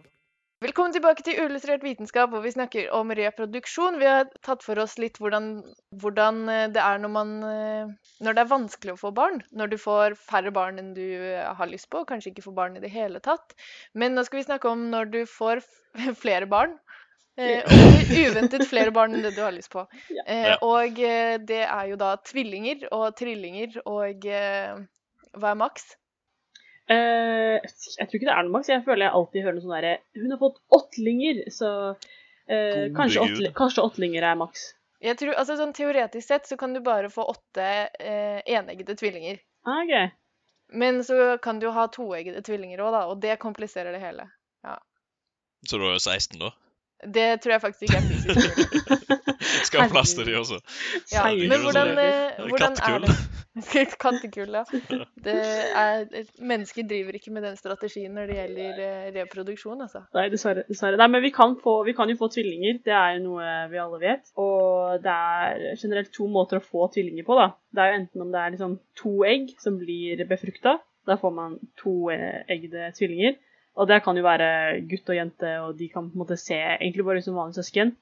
[0.58, 3.94] Velkommen tilbake til Uillustrert vitenskap, hvor vi snakker om reproduksjon.
[4.00, 5.52] Vi har tatt for oss litt hvordan,
[6.02, 7.92] hvordan eh, det er når man eh,
[8.26, 9.38] Når det er vanskelig å få barn.
[9.54, 12.74] Når du får færre barn enn du eh, har lyst på, kanskje ikke får barn
[12.74, 13.54] i det hele tatt.
[13.94, 15.62] Men nå skal vi snakke om når du får
[16.24, 16.74] flere barn.
[17.38, 19.86] eh, Og uventet flere barn enn det du har lyst på.
[20.26, 20.98] Eh, Og
[21.48, 24.74] det er jo da tvillinger og trillinger og eh,
[25.38, 25.92] Hva er maks?
[26.88, 27.56] Eh,
[27.98, 28.70] jeg tror ikke det er noe maks.
[28.72, 33.24] Jeg føler jeg alltid hører noe sånn derre Hun har fått åttlinger, så uh, kanskje,
[33.26, 34.62] åttli- kanskje åttlinger er maks.
[35.04, 39.38] Jeg tror, altså sånn Teoretisk sett så kan du bare få åtte uh, eneggede tvillinger.
[39.68, 40.08] Ah, okay.
[40.72, 44.26] Men så kan du ha toeggede tvillinger òg, da, og det kompliserer det hele.
[45.66, 46.52] Så du er 16, da?
[47.06, 48.66] Det tror jeg faktisk ikke er fysisk mulig.
[49.68, 50.58] Skal ha plass til de også.
[51.12, 52.06] Ja, men hvordan, løpig.
[52.38, 53.14] eh, hvordan er det?
[54.02, 54.62] Kattekull, ja.
[55.24, 55.34] Det
[55.76, 56.06] er,
[56.40, 60.04] mennesker driver ikke med den strategien når det gjelder eh, reproduksjon, altså.
[60.16, 60.64] Nei, dessverre.
[60.68, 60.98] dessverre.
[61.00, 62.80] Nei, men vi kan, få, vi kan jo få tvillinger.
[62.86, 64.32] Det er jo noe vi alle vet.
[64.40, 67.38] Og det er generelt to måter å få tvillinger på.
[67.38, 67.50] da.
[67.74, 70.78] Det er jo enten om det er liksom to egg som blir befrukta.
[71.08, 73.38] Da får man to eh, eggede tvillinger.
[73.78, 76.56] Og det kan jo være gutt og jente, og de kan på en måte se
[76.58, 77.94] egentlig bare som vanlige søsken.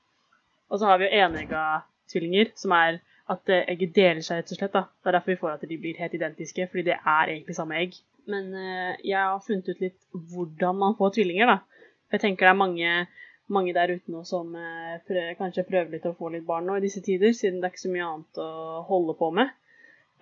[0.73, 1.65] Og så har vi jo enegga
[2.11, 3.01] tvillinger, som er
[3.33, 4.75] at eh, egget deler seg, rett og slett.
[4.75, 4.85] da.
[5.03, 7.79] Det er derfor vi får at de blir helt identiske, fordi det er egentlig samme
[7.81, 7.99] egg.
[8.31, 11.87] Men eh, jeg har funnet ut litt hvordan man får tvillinger, da.
[12.15, 12.93] Jeg tenker det er mange,
[13.51, 16.79] mange der ute nå som eh, prø kanskje prøver litt å få litt barn nå
[16.79, 18.51] i disse tider, siden det er ikke så mye annet å
[18.91, 19.51] holde på med.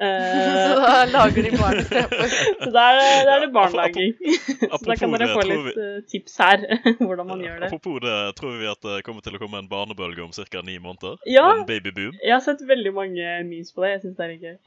[0.01, 4.15] Eh, Så da lager de barn så da er, det- da er det barnlaging.
[4.75, 6.65] så da kan dere få litt vi- eh, tips her,
[6.99, 7.69] hvordan man gjør det.
[7.71, 10.63] Apropos det, tror vi at det kommer til å komme en barnebølge om ca.
[10.67, 11.17] ni måneder?
[11.31, 11.47] Ja.
[11.61, 12.19] En babyboom?
[12.25, 13.93] Jeg har sett veldig mange memes på det.
[13.95, 14.59] Jeg syns det er litt gøy.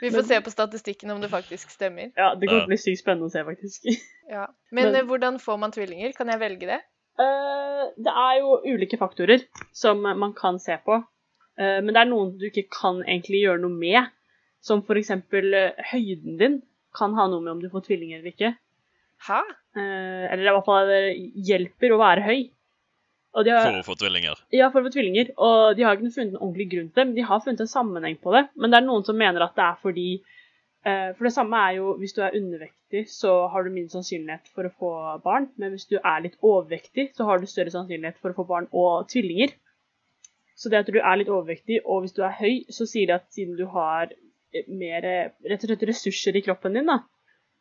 [0.00, 2.12] Vi får se på statistikken om det faktisk stemmer.
[2.16, 3.88] Ja, Det kommer til å bli sykt spennende å se, faktisk.
[4.30, 4.46] Ja.
[4.70, 6.12] Men, Men- eh, hvordan får man tvillinger?
[6.16, 6.80] Kan jeg velge det?
[7.18, 9.42] Uh, det er jo ulike faktorer
[9.74, 11.00] som man kan se på.
[11.58, 14.14] Eh, men det er noen du ikke kan egentlig gjøre noe med.
[14.64, 15.12] Som f.eks.
[15.30, 16.56] Uh, høyden din
[16.96, 18.54] kan ha noe med om du får tvillinger eller ikke.
[19.28, 19.40] Hæ?
[19.78, 21.02] Eh, eller i hvert fall det
[21.48, 22.40] hjelper å være høy.
[23.36, 24.40] Og de har, For å få tvillinger?
[24.56, 25.30] Ja, for å få tvillinger.
[25.36, 27.70] Og de har ikke funnet en ordentlig grunn til det, men de har funnet en
[27.70, 28.46] sammenheng på det.
[28.56, 31.78] Men det er noen som mener at det er fordi eh, For det samme er
[31.78, 34.92] jo hvis du er undervektig, så har du mindre sannsynlighet for å få
[35.24, 35.50] barn.
[35.60, 38.70] Men hvis du er litt overvektig, så har du større sannsynlighet for å få barn
[38.72, 39.54] og tvillinger.
[40.58, 43.16] Så det at du er litt overvektig, og hvis du er høy, så sier de
[43.18, 47.00] at siden du har eh, mer rett og slett ressurser i kroppen din, da,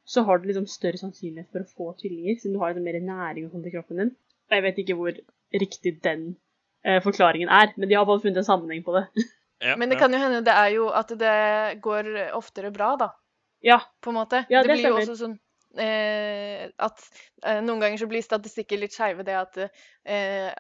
[0.08, 3.00] så har du liksom større sannsynlighet for å få tvillinger, siden du har liksom mer
[3.06, 4.14] næring og sånt i kroppen din.
[4.48, 5.18] Og jeg vet ikke hvor
[5.62, 6.28] riktig den
[6.88, 9.08] eh, forklaringen er, men de har i funnet en sammenheng på det.
[9.58, 10.04] Ja, Men det ja.
[10.04, 12.08] kan jo hende det er jo at det går
[12.38, 13.08] oftere bra, da.
[13.66, 14.44] Ja, På en måte.
[14.54, 15.34] Ja, det, det blir jo også sånn
[15.82, 17.04] eh, at
[17.44, 20.52] eh, noen ganger så blir statistikker litt skeive, det at eh,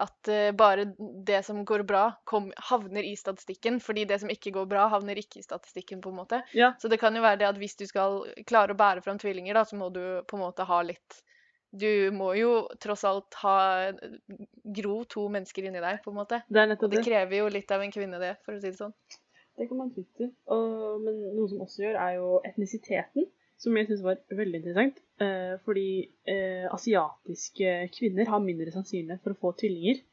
[0.00, 0.84] at eh, bare
[1.28, 5.18] det som går bra, kom, havner i statistikken, fordi det som ikke går bra, havner
[5.20, 6.42] ikke i statistikken, på en måte.
[6.56, 6.72] Ja.
[6.80, 9.54] Så det kan jo være det at hvis du skal klare å bære fram tvillinger,
[9.60, 11.22] da, så må du på en måte ha litt
[11.70, 13.92] Du må jo tross alt ha
[14.64, 16.38] gro to mennesker inni deg, på en måte.
[16.48, 17.06] det er Og nettopp det det.
[17.10, 18.94] krever jo litt av en kvinne, det, for å si det sånn.
[19.58, 20.30] Det kan man tro.
[21.04, 23.26] Men noe som også gjør, er jo etnisiteten,
[23.58, 25.00] som jeg syns var veldig interessant.
[25.22, 25.88] Eh, fordi
[26.30, 30.04] eh, asiatiske kvinner har mindre sannsynlighet for å få tvillinger.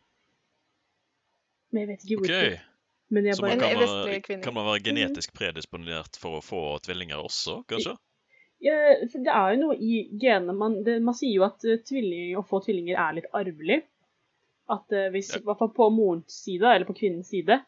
[1.74, 2.58] Men jeg vet ikke hvorfor.
[3.14, 7.22] Men jeg Så man kan, være, kan man være genetisk predisponert for å få tvillinger
[7.22, 7.94] også, kanskje?
[8.66, 8.78] Ja,
[9.12, 12.64] for det er jo noe i genene man, man sier jo at tvilling, å få
[12.66, 13.84] tvillinger er litt arvelig.
[14.74, 15.44] At eh, hvis, Ja.
[15.44, 17.60] i hvert fall på morens side, eller på kvinnens side,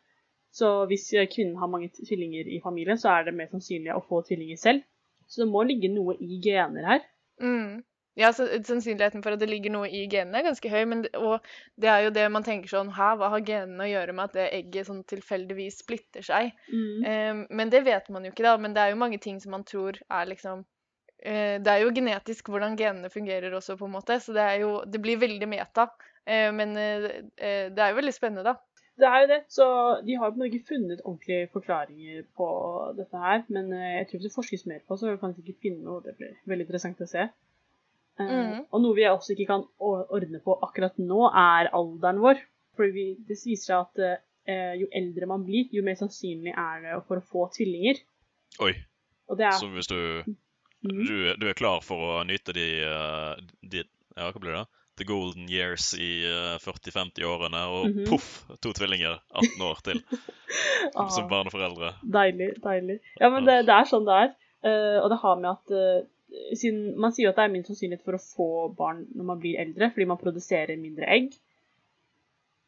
[0.57, 4.01] så hvis eh, kvinnen har mange tvillinger i familien, så er det mer sannsynlig å
[4.01, 4.87] få tvillinger selv.
[5.27, 7.05] Så det må ligge noe i gener her.
[7.43, 7.83] Mm.
[8.17, 10.81] Ja, så Sannsynligheten for at det ligger noe i genene, er ganske høy.
[10.89, 11.45] Men, og
[11.77, 14.39] det er jo det man tenker sånn Hæ, hva har genene å gjøre med at
[14.39, 16.49] det egget sånn tilfeldigvis splitter seg?
[16.71, 17.05] Mm.
[17.05, 18.55] Um, men det vet man jo ikke, da.
[18.61, 21.93] Men det er jo mange ting som man tror er liksom uh, Det er jo
[21.93, 24.17] genetisk hvordan genene fungerer også, på en måte.
[24.23, 25.85] Så det jo Det blir veldig meta.
[26.25, 28.57] Uh, men uh, det er jo veldig spennende, da.
[28.97, 29.65] Det er jo det, så
[30.05, 32.47] de har på en måte ikke funnet ordentlige forklaringer på
[32.97, 33.43] dette her.
[33.53, 36.01] Men eh, jeg tror hvis det forskes mer på, så kan vi ikke finne noe.
[36.01, 37.27] Det blir veldig interessant å se.
[38.19, 38.63] Eh, Mhm.
[38.73, 42.41] Og noe vi også ikke kan ordne på akkurat nå, er alderen vår.
[42.75, 46.81] For vi, det viser seg at eh, jo eldre man blir, jo mer sannsynlig er
[46.81, 48.01] det for å få tvillinger.
[48.65, 48.73] Oi.
[49.29, 50.23] Og det er Så hvis du,
[50.81, 51.05] Mhm.
[51.05, 52.67] du, er- du er klar for å nyte de,
[53.61, 53.83] de
[54.17, 54.65] Ja, hva blir det?
[54.97, 58.05] The golden years i eh, 40-50-årene, og Mhm.
[58.09, 58.29] poff,
[58.63, 60.01] to tvillinger 18 år til
[60.95, 61.09] Ah.
[61.13, 61.93] som barneforeldre.
[62.03, 62.99] Deilig, deilig.
[63.19, 64.31] Ja, men det, det er sånn det er.
[64.65, 67.69] Uh, og det har med at uh, siden Man sier jo at det er mindre
[67.69, 71.35] sannsynlighet for å få barn når man blir eldre, fordi man produserer mindre egg.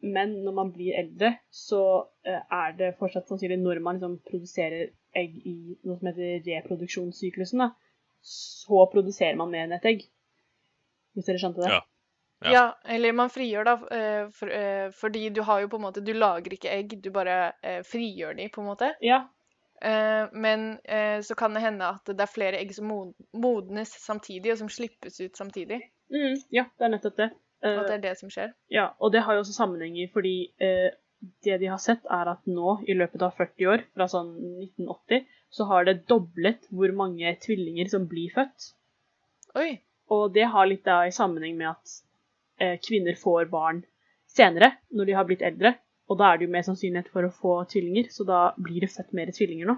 [0.05, 4.91] Men når man blir eldre, så uh, er det fortsatt sannsynlig når man liksom produserer
[5.17, 7.71] egg i noe som heter reproduksjonssyklusen, da,
[8.21, 10.05] så produserer man mer enn et egg.
[11.17, 11.71] Hvis dere skjønte det?
[11.73, 11.81] Ja.
[12.41, 12.51] Ja.
[12.51, 16.03] Ja, eller man frigjør da, eh, for, eh, fordi du har jo på en måte
[16.05, 18.93] Du lager ikke egg, du bare eh, frigjør de, på en måte.
[19.03, 19.25] Ja.
[19.79, 20.73] Men
[21.23, 22.89] så kan det hende at det er flere egg som
[23.31, 25.77] modnes samtidig, og som slippes ut samtidig.
[26.11, 27.27] Mm, ja, det er nettopp det.
[27.63, 28.51] Og at det er det som skjer.
[28.67, 32.81] Ja, og det har jo også sammenhenger fordi det de har sett er at nå,
[32.91, 37.87] i løpet av 40 år, fra sånn 1980, så har det doblet hvor mange tvillinger
[37.95, 38.73] som blir født.
[39.55, 39.79] Oi.
[40.11, 41.99] Og det har litt da i sammenheng med at
[42.85, 43.83] kvinner får barn
[44.29, 45.75] senere, når de har blitt eldre.
[46.09, 48.91] Og da er det jo mer sannsynlighet for å få tvillinger, så da blir det
[48.93, 49.75] født mer tvillinger nå.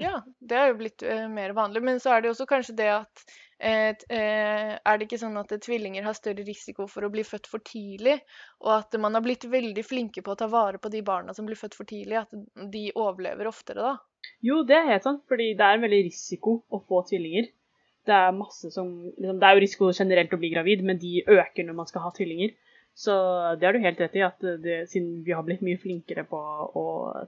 [0.00, 1.82] Ja, det er jo blitt uh, mer vanlig.
[1.84, 3.24] Men så er det jo også kanskje det at
[3.64, 7.10] et, t- eh, Er det ikke sånn at eh, tvillinger har større risiko for å
[7.12, 8.16] bli født for tidlig?
[8.64, 11.46] Og at man har blitt veldig flinke på å ta vare på de barna som
[11.46, 12.24] blir født for tidlig?
[12.24, 12.34] At
[12.72, 13.92] de overlever oftere da?
[14.44, 17.52] Jo, det er helt sant, fordi det er en veldig risiko å få tvillinger.
[18.04, 21.22] Det er masse som liksom, Det er jo risiko generelt å bli gravid, men de
[21.24, 22.54] øker når man skal ha tvillinger.
[22.94, 23.14] Så
[23.58, 26.38] det har du helt rett i, at det, siden vi har blitt mye flinkere på
[26.38, 26.84] å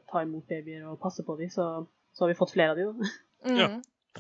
[0.07, 3.01] ta imot babyer og passe på dem, så, så har vi fått flere av dem.
[3.01, 3.15] da.
[3.47, 3.59] Mm.
[3.59, 3.69] Ja.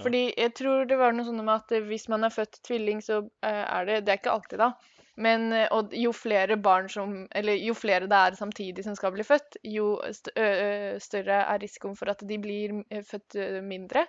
[0.02, 3.22] Fordi jeg tror det var noe sånn med at hvis man er født tvilling, så
[3.46, 4.72] eh, er det Det er ikke alltid, da.
[5.16, 9.14] Men eh, og jo flere barn som Eller jo flere det er samtidig som skal
[9.14, 13.38] bli født, jo st ø ø større er risikoen for at de blir eh, født
[13.64, 14.04] mindre.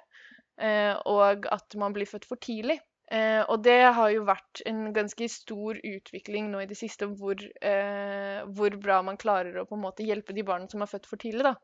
[0.60, 2.80] Eh, Og at man blir født for tidlig.
[3.12, 7.39] Eh, og det har jo vært en ganske stor utvikling nå i det siste, hvor,
[7.39, 11.08] eh, hvor bra man klarer å på en måte hjelpe de barna som er født
[11.08, 11.46] for tidlig.
[11.48, 11.56] da.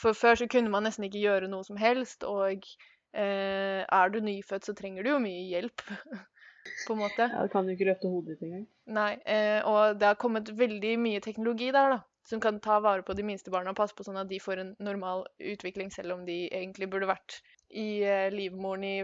[0.00, 2.66] For før så kunne man nesten ikke gjøre noe som helst, og
[3.14, 5.84] eh, er du nyfødt, så trenger du jo mye hjelp,
[6.86, 7.30] på en måte.
[7.32, 8.66] Ja, Du kan jo ikke løfte hodet ditt engang.
[9.00, 12.00] Nei, eh, og det har kommet veldig mye teknologi der, da.
[12.28, 14.60] Som kan ta vare på de minste barna og passe på sånn at de får
[14.60, 18.94] en normal utvikling, selv om de egentlig burde vært i eh, livmoren i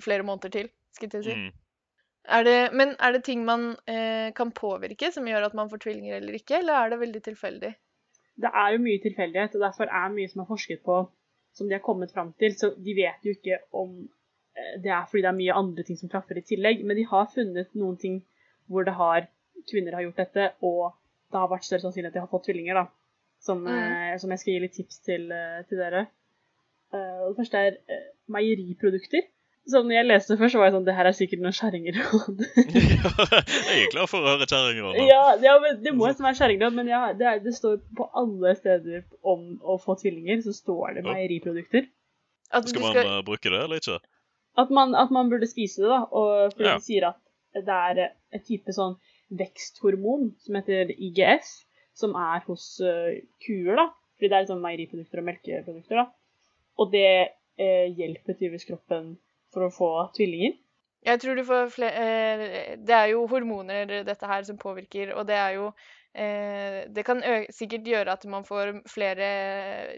[0.00, 1.36] flere måneder til, skal jeg til å si.
[1.36, 1.50] Mm.
[2.36, 5.80] Er det, men er det ting man eh, kan påvirke som gjør at man får
[5.86, 7.70] tvillinger eller ikke, eller er det veldig tilfeldig?
[8.40, 10.98] Det er jo mye tilfeldighet, og derfor er mye som er forsket på,
[11.56, 12.54] som de har kommet fram til.
[12.56, 13.96] Så de vet jo ikke om
[14.56, 17.08] eh, det er fordi det er mye andre ting som klaffer i tillegg, men de
[17.10, 18.20] har funnet noen ting
[18.70, 19.26] hvor det har,
[19.70, 20.92] kvinner har gjort dette, og
[21.30, 22.86] det har vært større sannsynlighet at de har fått tvillinger, da.
[23.40, 23.72] Som, Mm.
[23.72, 25.30] eh, som jeg skal gi litt tips til,
[25.68, 26.04] til dere.
[26.94, 29.28] Eh, det første er eh, meieriprodukter.
[29.70, 31.54] Så når jeg leste det først, så var jeg sånn Det her er sikkert noen
[31.54, 31.98] kjerringer.
[33.70, 36.76] jeg er klar for å høre kjerringråd ja, ja, men det må nesten være kjerringråd,
[36.78, 40.96] men ja, det, er, det står på alle steder om å få tvillinger, så står
[40.98, 41.90] det meieriprodukter.
[42.50, 44.00] At Skal man skal eh, bruke det, eller ikke?
[44.58, 46.00] At man, at man burde spise det, da.
[46.10, 46.76] Og fordi Ja.
[46.80, 47.20] de sier at
[47.54, 48.00] det er
[48.34, 48.96] et type sånn
[49.30, 51.60] veksthormon som heter IGS,
[51.94, 53.86] som er hos eh, kuer, da.
[54.18, 56.08] Fordi det er sånn meieriprodukter og melkeprodukter, da.
[56.78, 59.14] Og det eh, hjelper tydeligvis kroppen
[59.52, 60.58] for å få tvillinger.
[61.06, 65.24] Jeg tror du får flere eh, Det er jo hormoner dette her som påvirker, og
[65.30, 65.70] det er jo
[66.12, 67.22] eh, Det kan
[67.56, 69.30] sikkert gjøre at man får flere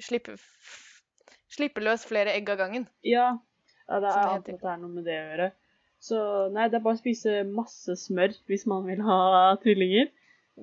[0.04, 0.36] Slippe,
[1.50, 2.86] slippe løs flere egg av gangen.
[3.06, 3.32] Ja,
[3.88, 5.50] ja det er alltid at det er noe med det å gjøre.
[6.02, 6.18] Så
[6.54, 9.18] nei, det er bare å spise masse smør hvis man vil ha
[9.62, 10.08] tvillinger.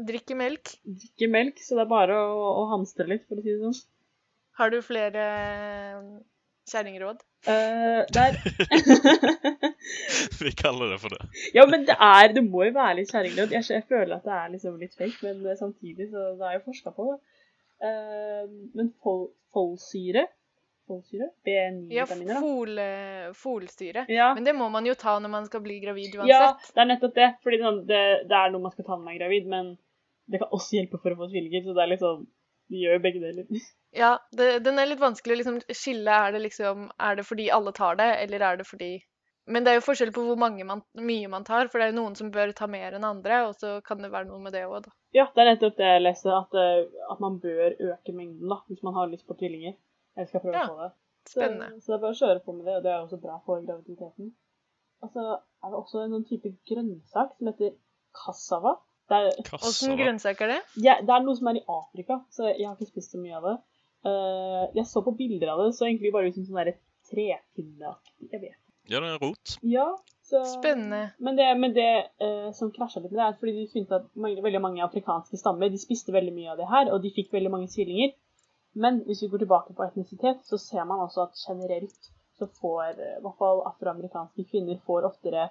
[0.09, 0.73] Drikke melk.
[0.83, 3.77] Drikke melk, så det er bare å, å hamstre litt, for å si det sånn.
[4.59, 6.07] Har du flere eh,
[6.71, 7.21] kjerringråd?
[7.47, 8.35] Uh, der
[10.43, 11.29] Vi kaller det for det.
[11.55, 13.53] Ja, men det er Det må jo være litt kjerringråd.
[13.55, 16.57] Jeg, jeg føler at det er liksom litt fake, men eh, samtidig så det er
[16.57, 17.07] jo forska på.
[17.87, 18.43] Eh,
[18.75, 20.27] men fol, folsyre
[20.89, 21.27] Folsyre?
[21.45, 22.39] B9-vitaminer, da.
[22.41, 22.79] fol,
[23.37, 24.07] folsyre.
[24.09, 24.31] Ja.
[24.33, 26.33] Men det må man jo ta når man skal bli gravid uansett.
[26.33, 27.27] Ja, det er nettopp det.
[27.45, 27.99] Fordi det,
[28.31, 29.69] det er noe man skal ta når man er gravid, men
[30.29, 31.61] det kan også hjelpe for å få tvillinger.
[31.67, 32.25] Så det er litt sånn
[32.69, 33.47] De gjør jo begge deler.
[33.97, 36.13] Ja, det, den er litt vanskelig å liksom skille.
[36.27, 38.91] Er det liksom Er det fordi alle tar det, eller er det fordi
[39.49, 40.59] Men det er jo forskjell på hvor man,
[41.01, 43.55] mye man tar, for det er jo noen som bør ta mer enn andre, og
[43.57, 44.91] så kan det være noe med det òg, da.
[45.17, 48.59] Ja, det er nettopp det jeg leste, at, eh, at man bør øke mengden da,
[48.69, 49.73] hvis man har lyst på tvillinger.
[50.21, 50.91] Jeg skal prøve Ja, på det.
[51.25, 51.71] Så, spennende.
[51.81, 53.65] så det er bare å kjøre på med det, og det er også bra for
[53.65, 54.29] graviditeten.
[55.01, 57.73] Og så er det også en sånn type grønnsak som heter
[58.21, 58.75] cassava.
[59.09, 60.59] Åssen grønnsak er det?
[60.83, 63.37] ja, det er noe som er i Afrika, så jeg har ikke spist så mye
[63.39, 63.55] av det.
[64.05, 66.71] Uh, jeg så på bilder av det, så egentlig bare ut som sånn
[67.09, 68.29] trepinneaktig.
[68.29, 69.57] Jeg vet Ja, det er rot.
[69.65, 69.87] ja,
[70.29, 70.43] så...
[70.45, 71.09] Spennende.
[71.19, 71.89] Men det, men det
[72.21, 75.41] uh, som krasja litt med det, er fordi de fant at mange, veldig mange afrikanske
[75.41, 78.15] stammer de spiste veldig mye av det her, og de fikk veldig mange tvillinger.
[78.79, 82.83] Men hvis vi går tilbake på etnisitet, så ser man også at generelt så får
[82.93, 85.49] eh, i hvert fall afroamerikanske kvinner får oftere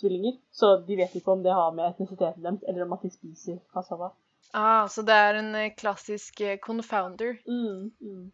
[0.00, 0.38] tvillinger.
[0.52, 3.58] Så de vet ikke om det har med etnisiteten deres, eller om at de spiser
[3.74, 4.12] cassava.
[4.54, 7.36] Ah, så det er en eh, klassisk eh, confounder.
[7.46, 8.24] Mm, mm.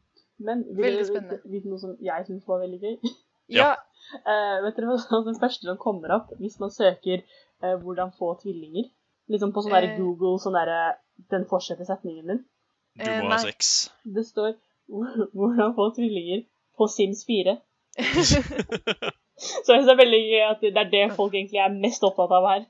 [0.44, 2.96] Men vil dere vite noe som jeg syns var veldig gøy?
[3.50, 3.72] Ja.
[4.14, 7.24] uh, vet dere hva som det første som kommer opp hvis man søker
[7.64, 8.92] uh, 'hvordan få tvillinger'?
[9.26, 9.96] Liksom på sånn Eh.
[9.98, 11.00] Google, sånn derre
[11.34, 12.44] Den fortsetter setningen din.
[12.94, 13.90] Du må ha sex.
[14.04, 14.54] Det står
[15.34, 16.46] 'hvordan få tvillinger'
[16.78, 17.58] på Sims 4.
[19.64, 22.04] Så jeg synes det er veldig gøy at det er det folk egentlig er mest
[22.06, 22.66] opptatt av her.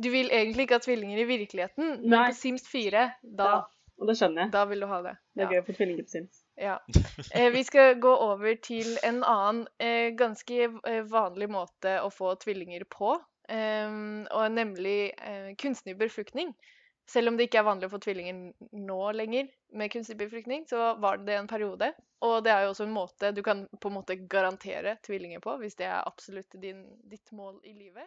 [0.00, 2.26] Du vil egentlig ikke ha tvillinger i virkeligheten, men Nei.
[2.30, 3.58] på Sims 4, da, Ja,
[4.00, 4.52] og det skjønner jeg.
[4.54, 5.16] da vil du ha det.
[5.36, 5.50] Det er Ja.
[5.56, 6.38] gøy å få tvillinger på Sims.
[6.56, 6.76] Ja.
[7.34, 12.32] Eh, vi skal gå over til en annen eh, ganske eh, vanlig måte å få
[12.40, 13.90] tvillinger på, eh,
[14.30, 16.54] og nemlig eh, kunstig befruktning.
[17.10, 20.92] Selv om det ikke er vanlig å få tvillinger nå lenger med kunstig befruktning, så
[21.02, 21.90] var det en periode.
[22.22, 25.56] Og det er jo også en måte du kan på en måte garantere tvillinger på,
[25.62, 28.06] hvis det er absolutt din, ditt mål i livet.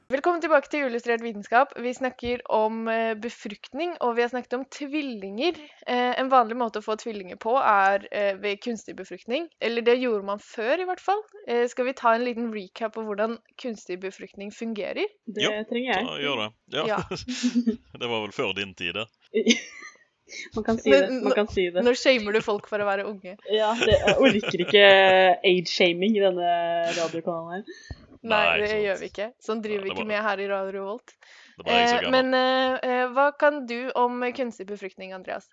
[0.11, 1.69] Velkommen tilbake til Illustrert vitenskap.
[1.79, 5.55] Vi snakker om eh, befruktning, og vi har snakket om tvillinger.
[5.87, 9.45] Eh, en vanlig måte å få tvillinger på er eh, ved kunstig befruktning.
[9.63, 11.21] Eller det gjorde man før, i hvert fall.
[11.71, 15.07] Skal vi ta en liten recap på hvordan kunstig befruktning fungerer?
[15.31, 16.09] Det trenger jeg.
[16.09, 16.49] Da gjør det.
[16.75, 16.85] Ja.
[16.91, 16.99] Ja.
[18.03, 19.07] det var vel før din tid, det.
[20.57, 21.07] Man kan si det.
[21.07, 21.87] Men Man kan si det.
[21.87, 23.37] Nå shamer du folk for å være unge.
[23.47, 24.85] Ja, det, jeg orker ikke
[25.39, 26.53] age-shaming i denne
[26.99, 27.99] radiokanalen her.
[28.21, 29.31] Nei, Nei, det gjør vi ikke.
[29.41, 31.15] Sånn driver vi ikke med her i Radio Revolt.
[31.65, 35.49] Eh, men eh, eh, hva kan du om kunstig befruktning, Andreas?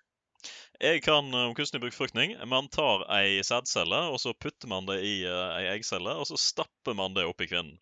[0.79, 2.35] Jeg kan eh, om kunstig befruktning.
[2.47, 6.39] Man tar ei sædcelle, og så putter man det i eh, ei eggcelle, og så
[6.39, 7.79] stapper man det oppi kvinnen.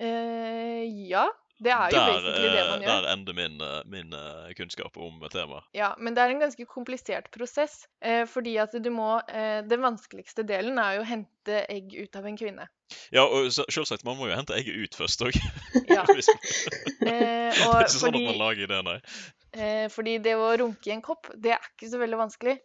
[0.00, 1.26] Eh, ja,
[1.60, 2.88] det er jo Der, det eh, man gjør.
[2.88, 5.66] der ender min, eh, min eh, kunnskap om temaet.
[5.76, 9.82] Ja, men det er en ganske komplisert prosess, eh, fordi at du må eh, Den
[9.84, 12.68] vanskeligste delen er jo å hente egg ut av en kvinne.
[13.14, 15.36] Ja, og selvsagt, man må jo hente egget ut først òg.
[15.88, 16.02] Ja.
[16.10, 18.98] det Eh, er ikke sånn at man lager det, nei.
[19.56, 22.56] eh, fordi det å runke i en kopp, det er ikke så veldig vanskelig.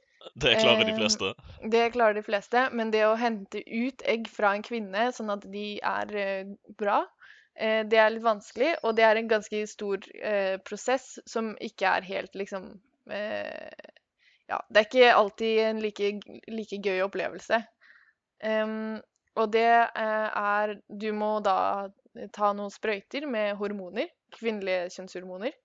[0.41, 1.27] Det klarer de Eh, fleste.
[1.69, 5.43] Det klarer de fleste, men det å hente ut egg fra en kvinne sånn at
[5.53, 6.45] de er eh,
[6.79, 7.14] bra, eh,
[7.55, 12.07] det er litt vanskelig, og det er en ganske stor eh, prosess som ikke er
[12.09, 12.73] helt liksom
[13.07, 13.91] eh,
[14.51, 16.09] Ja, det er ikke alltid en like,
[16.51, 17.61] like gøy opplevelse.
[18.43, 18.99] Um,
[19.39, 21.87] og det eh, er Du må da
[22.35, 25.55] ta noen sprøyter med hormoner, kvinnelige kjønnshormoner,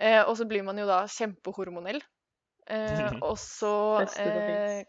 [0.00, 2.00] eh, og så blir man jo da kjempehormonell.
[2.66, 4.82] Eh, og så eh,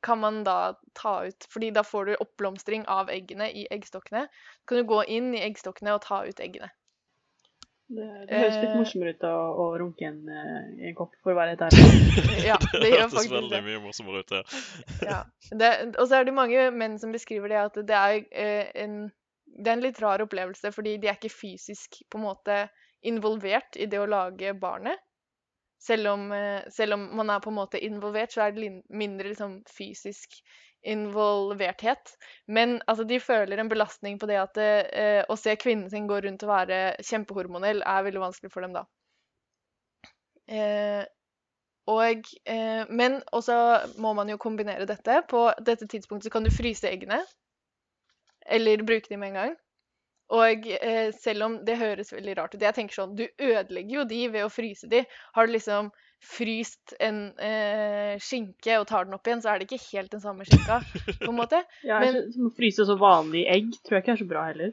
[0.00, 4.26] kan man da ta ut Fordi da får du oppblomstring av eggene i eggstokkene.
[4.60, 6.70] Så kan du gå inn i eggstokkene og ta ut eggene.
[7.94, 11.36] Det, det høres litt morsommere ut å, å runke en, eh, en kopp, for å
[11.36, 11.82] være helt ærlig.
[12.50, 13.60] Ja, det gjør faktisk veldig det.
[13.66, 14.62] mye morsommere ut, ja.
[15.10, 15.18] Ja.
[15.52, 18.96] Det, og så er det mange menn som beskriver det at det er, eh, en,
[19.44, 22.62] det er en litt rar opplevelse, fordi de er ikke fysisk på en måte
[23.04, 25.04] involvert i det å lage barnet.
[25.84, 29.28] Selv om, eh, selv om man er på en måte involvert, så er det mindre
[29.28, 30.38] liksom, fysisk
[30.84, 32.14] involverthet.
[32.46, 36.20] Men altså, de føler en belastning på det at eh, å se kvinnen sin gå
[36.24, 38.84] rundt og være kjempehormonell er veldig vanskelig for dem da.
[40.48, 41.04] Eh,
[41.88, 43.56] og, eh, men også
[44.00, 45.20] må man jo kombinere dette.
[45.28, 47.20] På dette tidspunktet kan du fryse eggene.
[48.46, 49.56] Eller bruke dem med en gang.
[50.32, 54.04] Og eh, selv om det høres veldig rart ut Jeg tenker sånn, Du ødelegger jo
[54.08, 55.02] de ved å fryse de.
[55.36, 55.90] Har du liksom
[56.24, 60.22] fryst en eh, skinke og tar den opp igjen, så er det ikke helt den
[60.24, 60.78] samme skinka.
[61.20, 61.60] på en måte.
[61.84, 64.72] Ja, Men, Som å fryse så vanlig egg tror jeg ikke er så bra heller.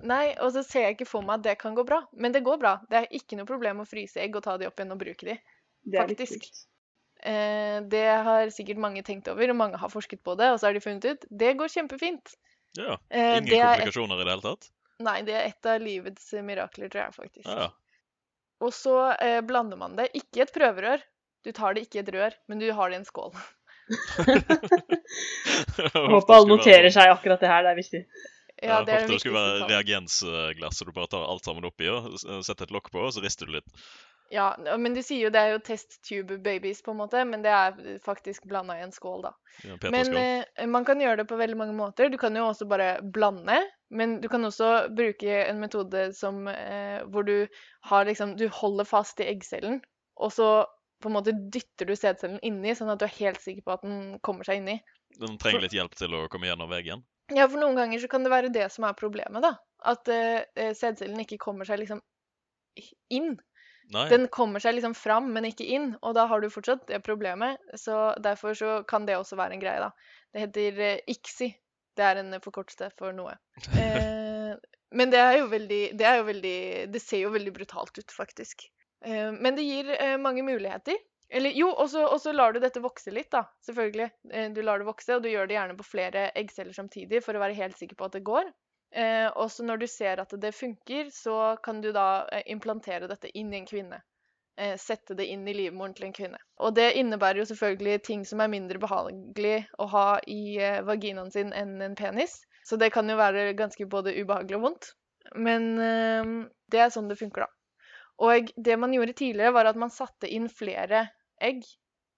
[0.00, 2.00] nei, og så ser jeg ikke for meg at det kan gå bra.
[2.16, 2.78] Men det går bra.
[2.88, 5.26] Det er ikke noe problem å fryse egg og ta de opp igjen og bruke
[5.28, 5.36] de.
[5.84, 6.48] Det er litt Faktisk.
[7.28, 10.68] Eh, det har sikkert mange tenkt over, og mange har forsket på det, og så
[10.70, 12.36] har de funnet ut det går kjempefint.
[12.78, 12.96] Ja.
[13.10, 14.68] Eh, Ingen det er et- komplikasjoner i det hele tatt?
[15.04, 17.46] Nei, det er et av livets mirakler, tror jeg faktisk.
[17.46, 17.70] Ja, ja.
[18.66, 20.08] Og så eh, blander man det.
[20.18, 21.04] Ikke i et prøverør.
[21.46, 23.30] Du tar det ikke i et rør, men du har det i en skål.
[25.94, 28.02] Håper alle noterer seg akkurat det her, det er viktig.
[28.58, 31.68] Ja, det er Håpet det det skulle være reagensglass, så du bare tar alt sammen
[31.68, 33.70] oppi og setter et lokk på, og så rister du litt.
[34.34, 37.40] Ja, men de sier jo det er jo test tube babies, på en måte, men
[37.46, 39.32] det er faktisk blanda i en skål, da.
[39.64, 42.10] Ja, Men eh, man kan gjøre det på veldig mange måter.
[42.12, 47.00] Du kan jo også bare blande, men du kan også bruke en metode som, eh,
[47.08, 47.48] hvor du
[47.88, 49.80] har liksom Du holder fast i eggcellen,
[50.16, 50.66] og så
[51.00, 53.84] på en måte dytter du sædcellen inni, sånn at du er helt sikker på at
[53.86, 54.80] den kommer seg inni.
[55.18, 57.04] Den trenger litt hjelp til å komme gjennom veggen.
[57.34, 59.54] Ja, for noen ganger så kan det være det som er problemet, da.
[59.86, 62.02] At eh, eh, sædcellen ikke kommer seg liksom
[63.14, 63.36] inn.
[63.94, 64.04] Nei.
[64.10, 67.60] Den kommer seg liksom fram, men ikke inn, og da har du fortsatt det problemet.
[67.78, 69.92] Så derfor så kan det også være en greie, da.
[70.34, 71.52] Det heter eh, ICSI.
[71.98, 73.36] Det er en forkortelse for noe.
[74.48, 74.54] Eh,
[74.96, 78.64] men det er veldig Det er jo veldig Det ser jo veldig brutalt ut, faktisk.
[79.04, 80.96] Eh, men det gir eh, mange muligheter.
[81.28, 83.44] Eller jo, og så lar du dette vokse litt, da.
[83.66, 84.08] Selvfølgelig.
[84.32, 87.36] Eh, du lar det vokse, og du gjør det gjerne på flere eggceller samtidig for
[87.36, 88.48] å være helt sikker på at det går.
[88.96, 93.10] Eh, og så når du ser at det funker, så kan du da eh, implantere
[93.10, 94.00] dette inn i en kvinne.
[94.58, 96.38] Eh, sette det inn i livmoren til en kvinne.
[96.58, 101.30] Og det innebærer jo selvfølgelig ting som er mindre behagelig å ha i eh, vaginaen
[101.30, 102.40] sin enn en penis.
[102.66, 104.88] Så det kan jo være ganske både ubehagelig og vondt.
[105.38, 106.32] Men eh,
[106.74, 107.86] det er sånn det funker, da.
[108.26, 111.04] Og det man gjorde tidligere, var at man satte inn flere
[111.38, 111.62] egg,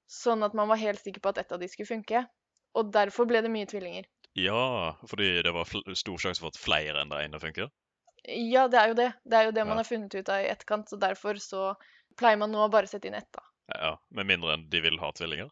[0.08, 2.24] sånn at man var helt sikker på at ett av de skulle funke.
[2.72, 4.08] Og derfor ble det mye tvillinger.
[4.38, 7.68] Ja, fordi det var stor sjanse for at flere enn det ene funker?
[8.24, 9.12] Ja, det er jo det.
[9.28, 11.74] Det er jo det man har funnet ut av i etterkant, så derfor så
[12.20, 13.46] pleier man nå å bare sette inn ett, da.
[13.70, 15.50] Ja, Med mindre enn de vil ha tvillinger?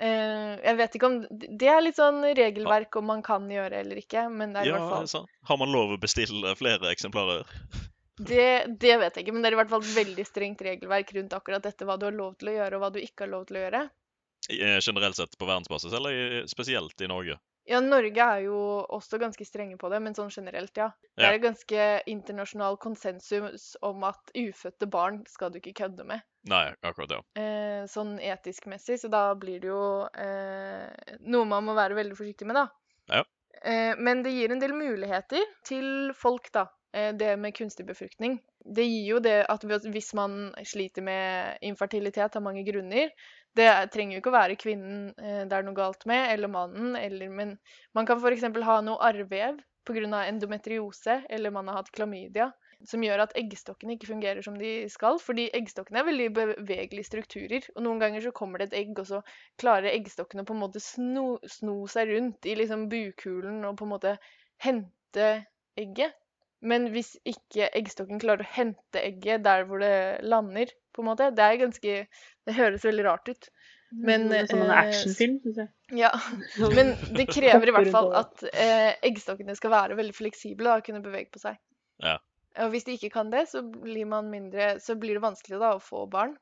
[0.00, 3.98] Uh, jeg vet ikke om Det er litt sånn regelverk om man kan gjøre eller
[4.00, 5.32] ikke, men det er i hvert fall sant.
[5.44, 7.44] Har man lov å bestille flere eksemplarer?
[8.30, 8.46] det,
[8.80, 11.68] det vet jeg ikke, men det er i hvert fall veldig strengt regelverk rundt akkurat
[11.68, 13.60] dette, hva du har lov til å gjøre, og hva du ikke har lov til
[13.60, 13.84] å gjøre.
[14.56, 17.36] Eh, Generelt sett på verdensbasis, eller spesielt i Norge?
[17.70, 18.56] Ja, Norge er jo
[18.90, 20.88] også ganske strenge på det, men sånn generelt, ja.
[21.14, 26.24] Det er en ganske internasjonal konsensus om at ufødte barn skal du ikke kødde med.
[26.50, 27.20] Nei, akkurat ja.
[27.38, 29.84] eh, sånn etisk-messig, så da blir det jo
[30.18, 32.66] eh, noe man må være veldig forsiktig med, da.
[33.12, 33.22] Ja.
[33.62, 36.66] Eh, men det gir en del muligheter til folk, da.
[36.92, 38.40] Eh, det med kunstig befruktning.
[38.64, 43.12] Det gir jo det at hvis man sliter med infertilitet av mange grunner
[43.56, 46.48] Det er- trenger jo ikke å være kvinnen eh, det er noe galt med, eller
[46.48, 47.58] mannen, eller Men
[47.94, 48.46] man kan f.eks.
[48.64, 50.24] ha noe arrvev pga.
[50.28, 52.52] endometriose, eller man har hatt klamydia,
[52.86, 55.18] som gjør at eggstokkene ikke fungerer som de skal.
[55.18, 57.66] Fordi eggstokkene er veldig bevegelige strukturer.
[57.74, 59.22] Og noen ganger så kommer det et egg, og så
[59.60, 63.88] klarer eggstokkene å på en måte sno, sno seg rundt i liksom bukhulen og på
[63.88, 64.16] en måte
[64.64, 65.30] hente
[65.80, 66.14] egget.
[66.60, 71.30] Men hvis ikke eggstokken klarer å hente egget der hvor det lander, på en måte
[71.32, 73.48] Det er ganske Det høres veldig rart ut.
[73.90, 75.70] Men det er som en eh, actionfilm, syns jeg.
[75.98, 76.10] ja,
[76.76, 81.02] men det krever i hvert fall at eh, eggstokkene skal være veldig fleksible og kunne
[81.02, 81.58] bevege på seg.
[82.04, 82.20] Ja.
[82.62, 85.72] Og hvis de ikke kan det, så blir, man mindre, så blir det vanskelig da
[85.74, 86.36] å få barn.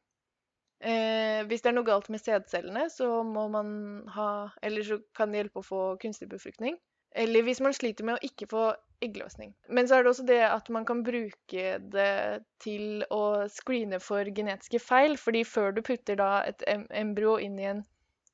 [0.85, 3.71] Eh, hvis det er noe galt med sædcellene, så må man
[4.15, 4.29] ha
[4.63, 6.77] Eller så kan det hjelpe å få kunstig befruktning.
[7.17, 8.69] Eller hvis man sliter med å ikke få
[9.05, 9.55] eggløsning.
[9.69, 14.31] Men så er det også det at man kan bruke det til å screene for
[14.35, 15.17] genetiske feil.
[15.19, 17.85] fordi før du putter da et em embryo inn i, en,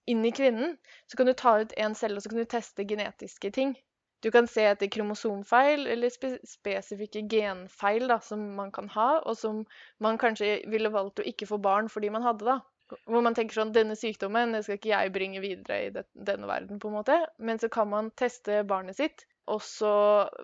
[0.07, 2.89] inn i kvinnen, så kan du ta ut en celle og så kan du teste
[2.89, 3.77] genetiske ting.
[4.25, 9.37] Du kan se etter kromosomfeil eller spe spesifikke genfeil da, som man kan ha, og
[9.37, 9.67] som
[10.01, 12.47] man kanskje ville valgt å ikke få barn fordi man hadde.
[12.47, 12.61] da.
[13.05, 16.49] Hvor man tenker sånn Denne sykdommen det skal ikke jeg bringe videre i det, denne
[16.49, 17.19] verden, på en måte.
[17.37, 19.93] Men så kan man teste barnet sitt, og så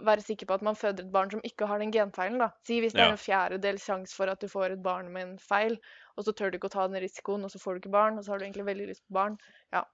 [0.05, 2.39] være sikker på at man føder et barn som ikke har den genfeilen.
[2.43, 2.49] da.
[2.67, 3.07] Si hvis det Ja.
[3.09, 5.79] er en fjerdedel sjanse for at du får et barn med en feil,
[6.17, 8.19] og så tør du ikke å ta den risikoen, og så får du ikke barn,
[8.19, 9.39] og så har du egentlig veldig lyst på barn.
[9.73, 9.85] Ja.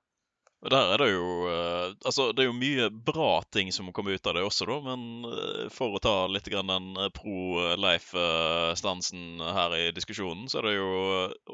[0.65, 4.15] Og der er det jo eh, Altså, det er jo mye bra ting som kommer
[4.17, 4.81] ut av det også, da.
[4.89, 9.23] Men eh, for å ta litt grann den eh, pro-life-stansen
[9.59, 10.91] her i diskusjonen, så er det jo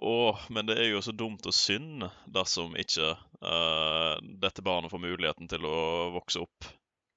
[0.01, 3.09] Å, men det er jo så dumt og synd dersom ikke
[3.43, 6.59] uh, dette barnet får muligheten til å vokse opp.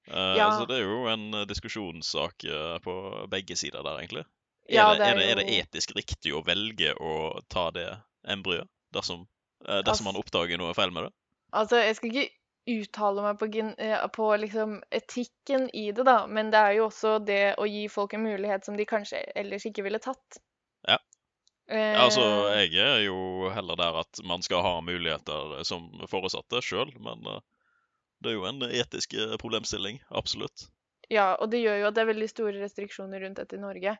[0.08, 0.50] Eh, Ja.
[0.58, 2.94] Så det er jo en eh, diskusjonssak eh, på
[3.32, 4.24] begge sider der, egentlig.
[4.68, 7.86] Er, det, det er er, det, er det etisk riktig å velge å ta det
[8.26, 9.28] embryoet dersom,
[9.62, 11.12] dersom man oppdager noe feil med det?
[11.54, 12.24] Altså, jeg skal ikke
[12.66, 13.46] uttale meg på,
[14.16, 18.16] på liksom etikken i det, da, men det er jo også det å gi folk
[18.18, 20.40] en mulighet som de kanskje ellers ikke ville tatt.
[20.88, 20.98] Ja.
[21.70, 22.26] Eh, Altså,
[22.58, 27.22] jeg er jo heller der at man skal ha muligheter som foresatte sjøl, men
[28.22, 30.00] det er jo en etisk eh, problemstilling.
[30.10, 30.68] Absolutt.
[31.12, 33.96] Ja, og det gjør jo at det er veldig store restriksjoner rundt dette i Norge.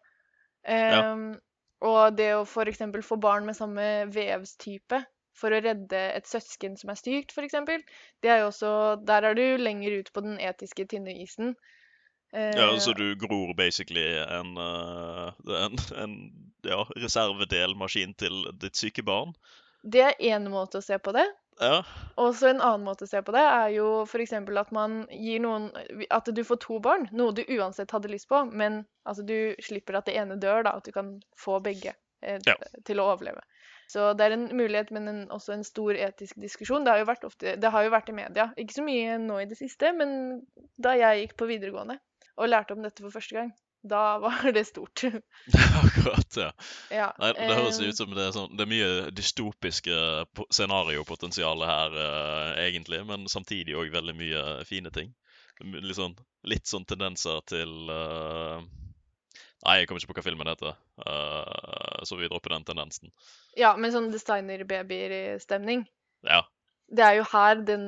[0.67, 1.03] Ja.
[1.13, 1.37] Ehm,
[1.85, 2.81] Og det å f.eks.
[3.05, 5.03] få barn med samme vevstype
[5.37, 7.85] for å redde et søsken som er sykt, f.eks.,
[8.25, 8.71] det er jo også
[9.05, 11.53] Der er du lenger ut på den etiske tynne isen.
[12.33, 15.29] Uh, Ja, Så du gror basically en, eh,
[15.61, 16.17] en, en
[16.65, 19.37] ja, reservedelmaskin til ditt syke barn?
[19.85, 21.29] Det er én måte å se på det.
[21.61, 21.81] Ja.
[22.21, 24.35] Og så en annen måte å se på det er jo f.eks.
[24.37, 25.71] at man gir noen
[26.13, 29.97] At du får to barn, noe du uansett hadde lyst på, men altså du slipper
[29.97, 30.77] at det ene dør, da.
[30.77, 32.57] At du kan få begge eh, Ja.
[32.85, 33.45] til å overleve.
[33.89, 36.85] Så det er en mulighet, men en, også en stor etisk diskusjon.
[36.85, 38.49] Det har, jo vært ofte, det har jo vært i media.
[38.59, 40.43] Ikke så mye nå i det siste, men
[40.83, 42.01] da jeg gikk på videregående
[42.37, 43.53] og lærte om dette for første gang,
[43.83, 45.05] da var det stort.
[45.85, 46.53] Akkurat, ja.
[46.91, 50.55] Ja, Nei, det høres eh, ut som det er, sånn, det er mye dystopiske scenariopotensialet
[50.55, 55.15] scenariopotensial her, eh, egentlig, men samtidig òg veldig mye fine ting.
[55.61, 58.67] Litt sånn, litt sånn tendenser til eh,
[59.67, 63.11] Nei, jeg kommer ikke på hva filmen heter, eh, så vi dropper den tendensen.
[63.57, 65.87] ja, men sånn designer-babyer-stemning.
[66.27, 66.45] Ja.
[66.89, 67.87] Det er jo her den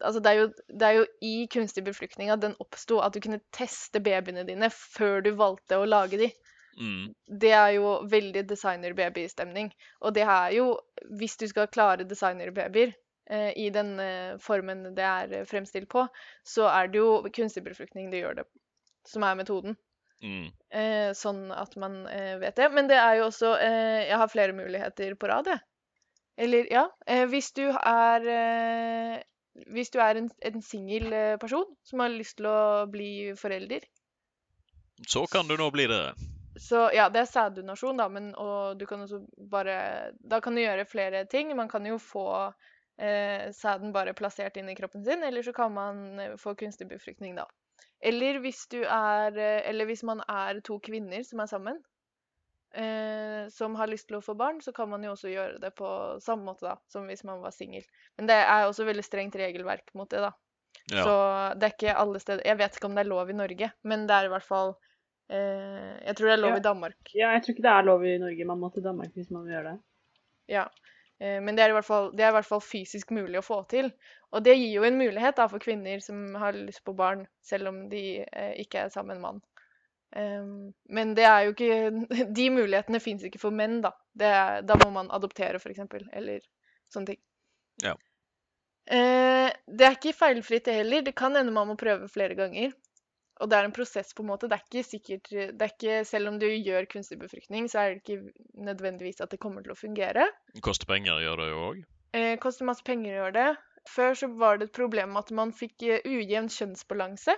[0.00, 3.20] Altså, det er jo, det er jo i kunstig befruktning at den oppsto, at du
[3.20, 6.30] kunne teste babyene dine før du valgte å lage de.
[6.76, 7.14] Mm.
[7.40, 9.72] Det er jo veldig designer-babystemning.
[10.00, 10.68] Og det er jo,
[11.18, 12.92] hvis du skal klare designer-babyer
[13.30, 16.06] eh, i den eh, formen det er eh, fremstilt på,
[16.44, 18.46] så er det jo kunstig befruktning det gjør det,
[19.08, 19.78] som er metoden.
[20.22, 20.52] Mm.
[20.72, 22.68] Eh, sånn at man eh, vet det.
[22.72, 25.64] Men det er jo også eh, Jeg har flere muligheter på rad, jeg.
[26.36, 26.84] Eller ja.
[27.06, 29.22] Eh, hvis du er eh,
[29.72, 33.86] Hvis du er en, en singel eh, person som har lyst til å bli forelder,
[35.08, 36.14] Så kan du nå bli det.
[36.60, 40.62] så ja, det er sæddonasjon, da, men og du kan også bare Da kan du
[40.62, 41.56] gjøre flere ting.
[41.56, 42.26] Man kan jo få
[43.00, 47.36] eh, sæden bare plassert inn i kroppen sin, eller så kan man få kunstig befruktning,
[47.36, 47.44] da.
[48.00, 51.80] Eller hvis du er Eller hvis man er to kvinner som er sammen,
[52.76, 55.72] eh, som har lyst til å få barn, så kan man jo også gjøre det
[55.78, 55.88] på
[56.24, 57.84] samme måte da, som hvis man var singel.
[58.18, 60.32] Men det er også veldig strengt regelverk mot det, da.
[60.92, 61.02] Ja.
[61.02, 61.14] Så
[61.58, 64.04] det er ikke alle steder Jeg vet ikke om det er lov i Norge, men
[64.06, 64.74] det er i hvert fall
[65.32, 66.58] eh, Jeg tror det er lov Ja.
[66.60, 66.98] i Danmark.
[67.14, 68.46] Ja, jeg tror ikke det er lov i Norge.
[68.52, 69.80] Man må til Danmark hvis man vil gjøre det.
[70.52, 70.66] Ja.
[71.18, 73.46] Eh, Men det er, i hvert fall, det er i hvert fall fysisk mulig å
[73.46, 73.90] få til.
[74.36, 77.72] Og det gir jo en mulighet da, for kvinner som har lyst på barn, selv
[77.72, 79.42] om de eh, ikke er sammen med en mann.
[80.16, 83.92] Em, men det er jo ikke De mulighetene fins ikke for menn, da.
[84.16, 85.84] Det er, da må man adoptere, f.eks.,
[86.16, 86.40] eller
[86.92, 87.22] sånne ting.
[87.84, 87.92] Ja.
[88.86, 91.04] Eh, det er ikke feilfritt, det heller.
[91.04, 92.72] Det kan hende man må prøve flere ganger.
[93.44, 94.48] Og det er en prosess, på en måte.
[94.48, 97.94] Det er ikke sikkert det er ikke, Selv om du gjør kunstig befruktning, så er
[97.94, 100.24] det ikke nødvendigvis at det kommer til å fungere.
[100.64, 101.82] Koster penger, gjør det jo òg.
[102.16, 103.50] Eh, koster masse penger å gjøre det.
[103.92, 107.36] Før så var det et problem at man fikk eh, ujevn kjønnsbalanse.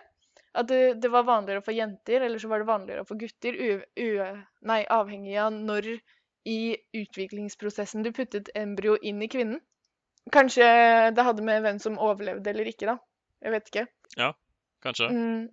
[0.59, 3.55] At det, det var vanligere få jenter, eller så var det vanligere få gutter.
[3.55, 4.09] U, u,
[4.67, 5.93] nei, avhengig av når
[6.49, 6.61] i
[6.97, 9.61] utviklingsprosessen du puttet embryo inn i kvinnen.
[10.33, 10.67] Kanskje
[11.15, 12.99] det hadde med hvem som overlevde eller ikke, da.
[13.45, 13.87] Jeg vet ikke.
[14.19, 14.33] Ja,
[14.85, 15.09] kanskje.
[15.15, 15.47] Mm.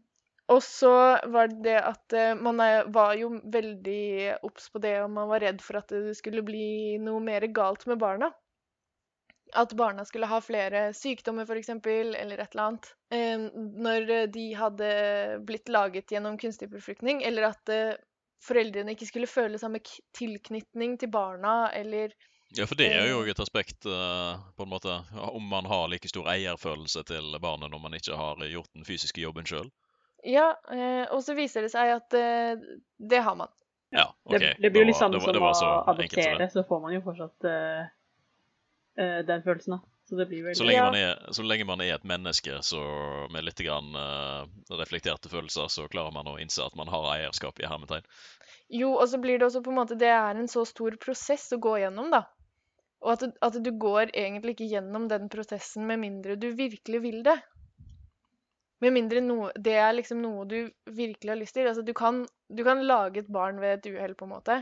[0.54, 0.94] Og så
[1.34, 2.62] var det det at eh, man
[2.94, 6.98] var jo veldig obs på det, og man var redd for at det skulle bli
[7.02, 8.30] noe mer galt med barna.
[9.56, 12.90] At barna skulle ha flere sykdommer, f.eks., eller et eller annet.
[13.12, 13.46] Eh,
[13.86, 14.90] når de hadde
[15.48, 17.94] blitt laget gjennom kunstig befruktning, eller at eh,
[18.44, 22.12] foreldrene ikke skulle føle samme k- tilknytning til barna, eller
[22.56, 23.32] Ja, for det er jo Eh.
[23.32, 25.00] et aspekt, eh, på en måte,
[25.32, 29.22] om man har like stor eierfølelse til barnet når man ikke har gjort den fysiske
[29.24, 29.72] jobben sjøl.
[30.24, 32.56] Ja, eh, og så viser det seg at eh,
[33.00, 33.50] det har man.
[33.92, 34.40] Ja, OK.
[34.40, 37.46] Det, det blir jo litt samme som å så adoptere, så får man jo fortsatt
[38.96, 39.96] den følelsen, da.
[40.06, 42.82] Så det blir veldig Så lenge, man er, så lenge man er et menneske så
[43.34, 44.46] med litt grann, uh,
[44.78, 48.06] reflekterte følelser, så klarer man å innse at man har eierskap i hermetegn.
[48.70, 51.48] Jo, og så blir det også på en måte Det er en så stor prosess
[51.58, 52.22] å gå gjennom, da.
[53.06, 57.20] Og at, at du går egentlig ikke gjennom den prosessen med mindre du virkelig vil
[57.26, 57.38] det.
[58.86, 61.70] Med mindre noe, det er liksom noe du virkelig har lyst til.
[61.70, 64.62] Altså, du kan, du kan lage et barn ved et uhell, på en måte.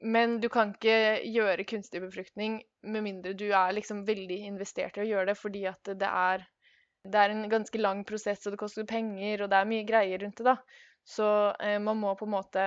[0.00, 5.02] Men du kan ikke gjøre kunstig befruktning med mindre du er liksom veldig investert i
[5.04, 6.46] å gjøre det, fordi at det er,
[7.04, 10.22] det er en ganske lang prosess, og det koster penger, og det er mye greier
[10.24, 10.86] rundt det, da.
[11.04, 11.26] Så
[11.60, 12.64] eh, man må på en måte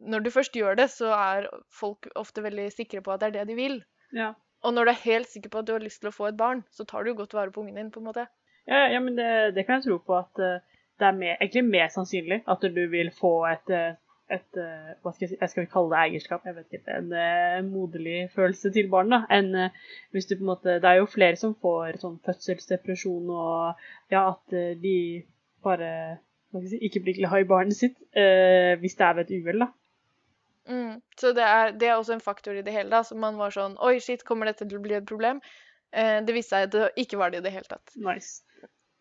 [0.00, 3.34] Når du først gjør det, så er folk ofte veldig sikre på at det er
[3.40, 3.74] det de vil.
[4.16, 4.32] Ja.
[4.64, 6.38] Og når du er helt sikker på at du har lyst til å få et
[6.38, 8.24] barn, så tar du jo godt vare på ungen din, på en måte.
[8.68, 10.62] Ja, ja men det, det kan jeg tro på at eh,
[11.00, 13.96] det er mer, egentlig mer sannsynlig at du vil få et, eh,
[14.30, 17.12] et eh, hva skal jeg si, jeg skal kalle det eierskap, jeg vet ikke, en
[17.16, 21.00] eh, moderlig følelse til barn da, enn eh, hvis du på en måte, det er
[21.00, 24.96] jo flere som får sånn fødselsdepresjon og ja, at de
[25.64, 25.92] bare
[26.50, 29.28] hva skal jeg si, ikke blir glad i barnet sitt eh, hvis det er ved
[29.28, 29.70] et uhell da.
[30.70, 31.00] Mm.
[31.18, 33.02] Så det er, det er også en faktor i det hele, da.
[33.06, 35.40] Så man var sånn Oi, shit, kommer dette til å bli et problem?
[35.90, 37.94] Eh, det viste seg at det ikke var det i det hele tatt.
[37.96, 38.42] Nice.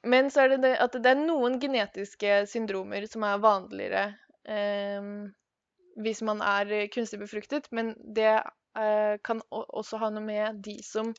[0.08, 4.06] Men så er det det at det er noen genetiske syndromer som er vanligere
[6.00, 11.14] hvis man er kunstig befruktet, men det eh, kan også ha noe med de som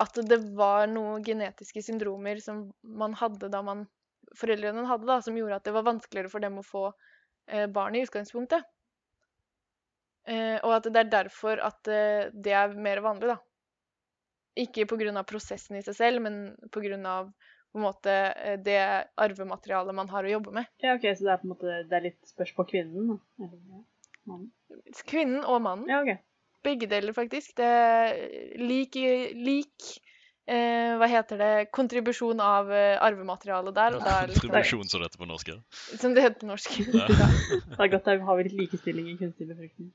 [0.00, 3.86] At det var noen genetiske syndromer som man hadde da man
[4.38, 6.86] Foreldrene hadde, da, som gjorde at det var vanskeligere for dem å få
[7.50, 8.64] eh, barn i utgangspunktet.
[10.24, 13.36] Eh, og at det er derfor at det er mer vanlig, da.
[14.62, 15.24] Ikke pga.
[15.28, 17.18] prosessen i seg selv, men pga.
[17.72, 18.80] På en måte eh, det
[19.20, 20.68] arvematerialet man har å jobbe med.
[20.84, 23.16] Ja, ok, så det er på en måte, det er litt spørs på kvinnen.
[23.40, 23.82] Eller,
[24.28, 24.52] mannen.
[25.08, 25.88] Kvinnen og mannen.
[25.90, 26.20] Ja, ok.
[26.62, 27.56] Begge deler, faktisk.
[27.58, 28.12] Det er
[28.60, 28.94] lik,
[29.34, 29.88] lik
[30.46, 33.96] eh, Hva heter det Kontribusjon av eh, arvematerialet der.
[33.98, 35.50] Og er liksom, Kontribusjon, som det heter på norsk.
[35.50, 35.58] ja.
[36.04, 36.76] som det heter på norsk.
[36.92, 37.08] Ja.
[37.72, 39.90] Det er godt vi har litt likestilling i kunstig befruktning.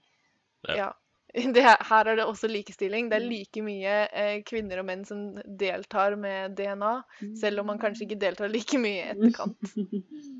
[0.68, 0.90] Ja.
[0.90, 1.07] Det,
[1.38, 3.10] er- her er det også likestilling.
[3.12, 5.26] Det er like mye eh, kvinner og menn som
[5.60, 6.94] deltar med DNA,
[7.40, 9.74] selv om man kanskje ikke deltar like mye i etterkant.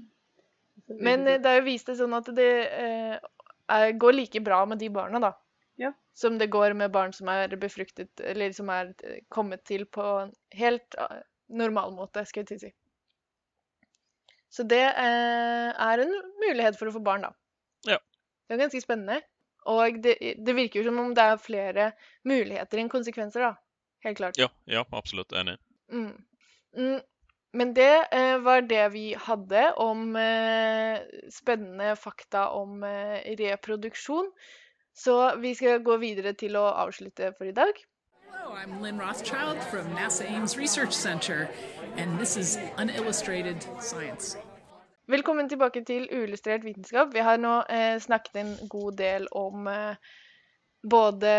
[1.04, 3.18] Men eh, det er jo vist det sånn at det eh,
[3.68, 5.34] er, går like bra med de barna, da.
[5.78, 5.92] Ja.
[6.18, 10.06] Som det går med barn som er befruktet, eller som er eh, kommet til på
[10.24, 11.20] en helt eh,
[11.54, 12.72] normal måte, skal jeg si.
[14.50, 17.34] Så det eh, er en mulighet for å få barn, da.
[17.92, 18.00] Ja.
[18.48, 19.20] Det er ganske spennende.
[19.68, 20.16] Og det,
[20.46, 21.92] det virker jo som om det er flere
[22.28, 23.54] muligheter enn konsekvenser, da.
[24.06, 24.40] Helt klart.
[24.40, 25.34] Ja, ja, absolutt.
[25.36, 25.58] Enig.
[25.92, 26.14] Mm.
[26.78, 27.00] Mm.
[27.58, 31.00] Men det eh, var det vi hadde om eh,
[31.34, 34.32] spennende fakta om eh, reproduksjon.
[34.94, 37.84] Så vi skal gå videre til å avslutte for i dag.
[38.28, 41.50] Hello, I'm Lynn Rothschild from NASA Ames Research Center,
[41.98, 44.38] and this is Unillustrated Science.
[45.08, 47.14] Velkommen tilbake til uillustrert vitenskap.
[47.16, 50.10] Vi har nå eh, snakket en god del om eh,
[50.84, 51.30] både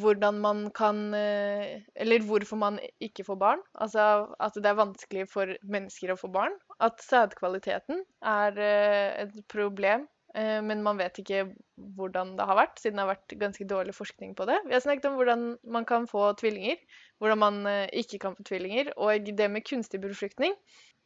[0.00, 3.62] hvordan man kan eh, Eller hvorfor man ikke får barn.
[3.78, 6.56] Altså at det er vanskelig for mennesker å få barn.
[6.82, 11.46] At sædkvaliteten er eh, et problem, eh, men man vet ikke
[11.94, 14.58] hvordan det har vært, siden det har vært ganske dårlig forskning på det.
[14.66, 16.82] Vi har snakket om hvordan man kan få tvillinger,
[17.22, 20.58] hvordan man eh, ikke kan få tvillinger, og det med kunstig befruktning.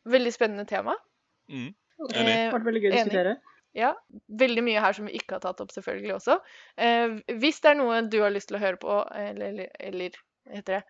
[0.09, 0.97] Veldig spennende tema.
[1.53, 1.75] Mm.
[1.99, 3.37] Det Eh, har vært veldig gøy å diskutere.
[3.73, 3.95] Ja,
[4.29, 6.37] veldig mye her som vi ikke har tatt opp selvfølgelig også.
[6.77, 10.19] Eh, hvis det er noe du har lyst til å høre på, eller, eller, eller
[10.53, 10.83] heter det,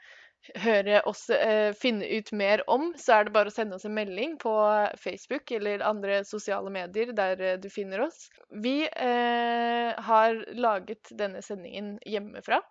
[0.62, 3.94] høre oss eh, finne ut mer om, så er det bare å sende oss en
[3.94, 4.52] melding på
[4.98, 8.26] Facebook eller andre sosiale medier der eh, du finner oss.
[8.50, 12.62] Vi eh, har laget denne sendingen hjemmefra,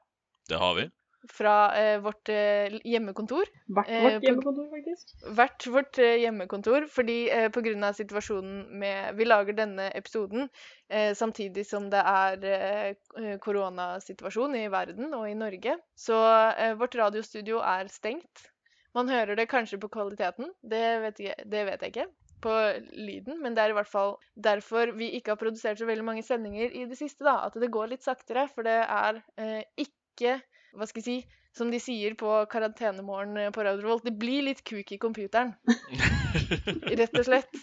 [0.49, 0.89] Det har vi.
[1.29, 3.45] Fra eh, vårt eh, hjemmekontor.
[3.69, 5.11] Hvert Eh, vårt på- hjemmekontor, faktisk.
[5.37, 7.91] hvert vårt eh, hjemmekontor, fordi eh, pga.
[7.93, 10.49] situasjonen med Vi lager denne episoden
[10.89, 15.77] eh, samtidig som det er eh, koronasituasjon i verden og i Norge.
[15.95, 16.17] Så
[16.57, 18.47] eh, vårt radiostudio er stengt.
[18.93, 22.07] Man hører det kanskje på kvaliteten, det vet jeg, det vet jeg ikke.
[22.41, 22.51] På
[22.97, 26.23] lyden, men det er i hvert fall derfor vi ikke har produsert så veldig mange
[26.25, 27.21] sendinger i det siste.
[27.23, 30.39] da, At det går litt saktere, for det er eh, ikke
[30.77, 31.37] Hva skal jeg si?
[31.57, 35.51] Som de sier på karantenemorgen eh, på Radio Revolt, det blir litt kuk i computeren.
[37.01, 37.57] Rett og slett.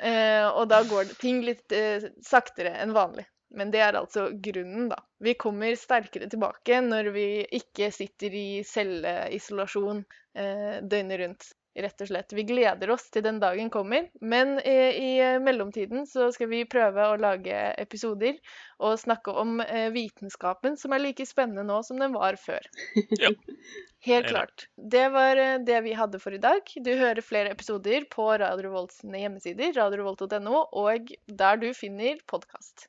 [0.00, 3.26] Eh, og da går ting litt eh, saktere enn vanlig.
[3.56, 4.98] Men det er altså grunnen, da.
[5.22, 7.28] Vi kommer sterkere tilbake når vi
[7.60, 10.02] ikke sitter i celleisolasjon
[10.36, 11.52] eh, døgnet rundt.
[11.76, 12.32] Rett og slett.
[12.32, 14.06] Vi gleder oss til den dagen kommer.
[14.20, 18.38] Men eh, i eh, mellomtiden så skal vi prøve å lage episoder
[18.82, 22.64] og snakke om eh, vitenskapen, som er like spennende nå som den var før.
[24.06, 24.68] Helt klart.
[24.76, 26.62] Det var det vi hadde for i dag.
[26.78, 32.86] Du hører flere episoder på Radio Volts hjemmesider, radiorevolt.no, og der du finner podkast.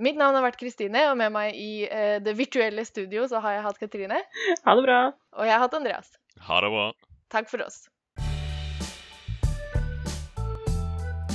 [0.00, 3.58] Mitt navn har vært Kristine, og med meg i eh, det virtuelle studio så har
[3.58, 4.20] jeg hatt Katrine.
[4.64, 5.00] Ha det bra.
[5.36, 6.14] Og jeg har hatt Andreas.
[6.48, 6.86] Ha det bra.
[7.32, 7.82] Takk for oss.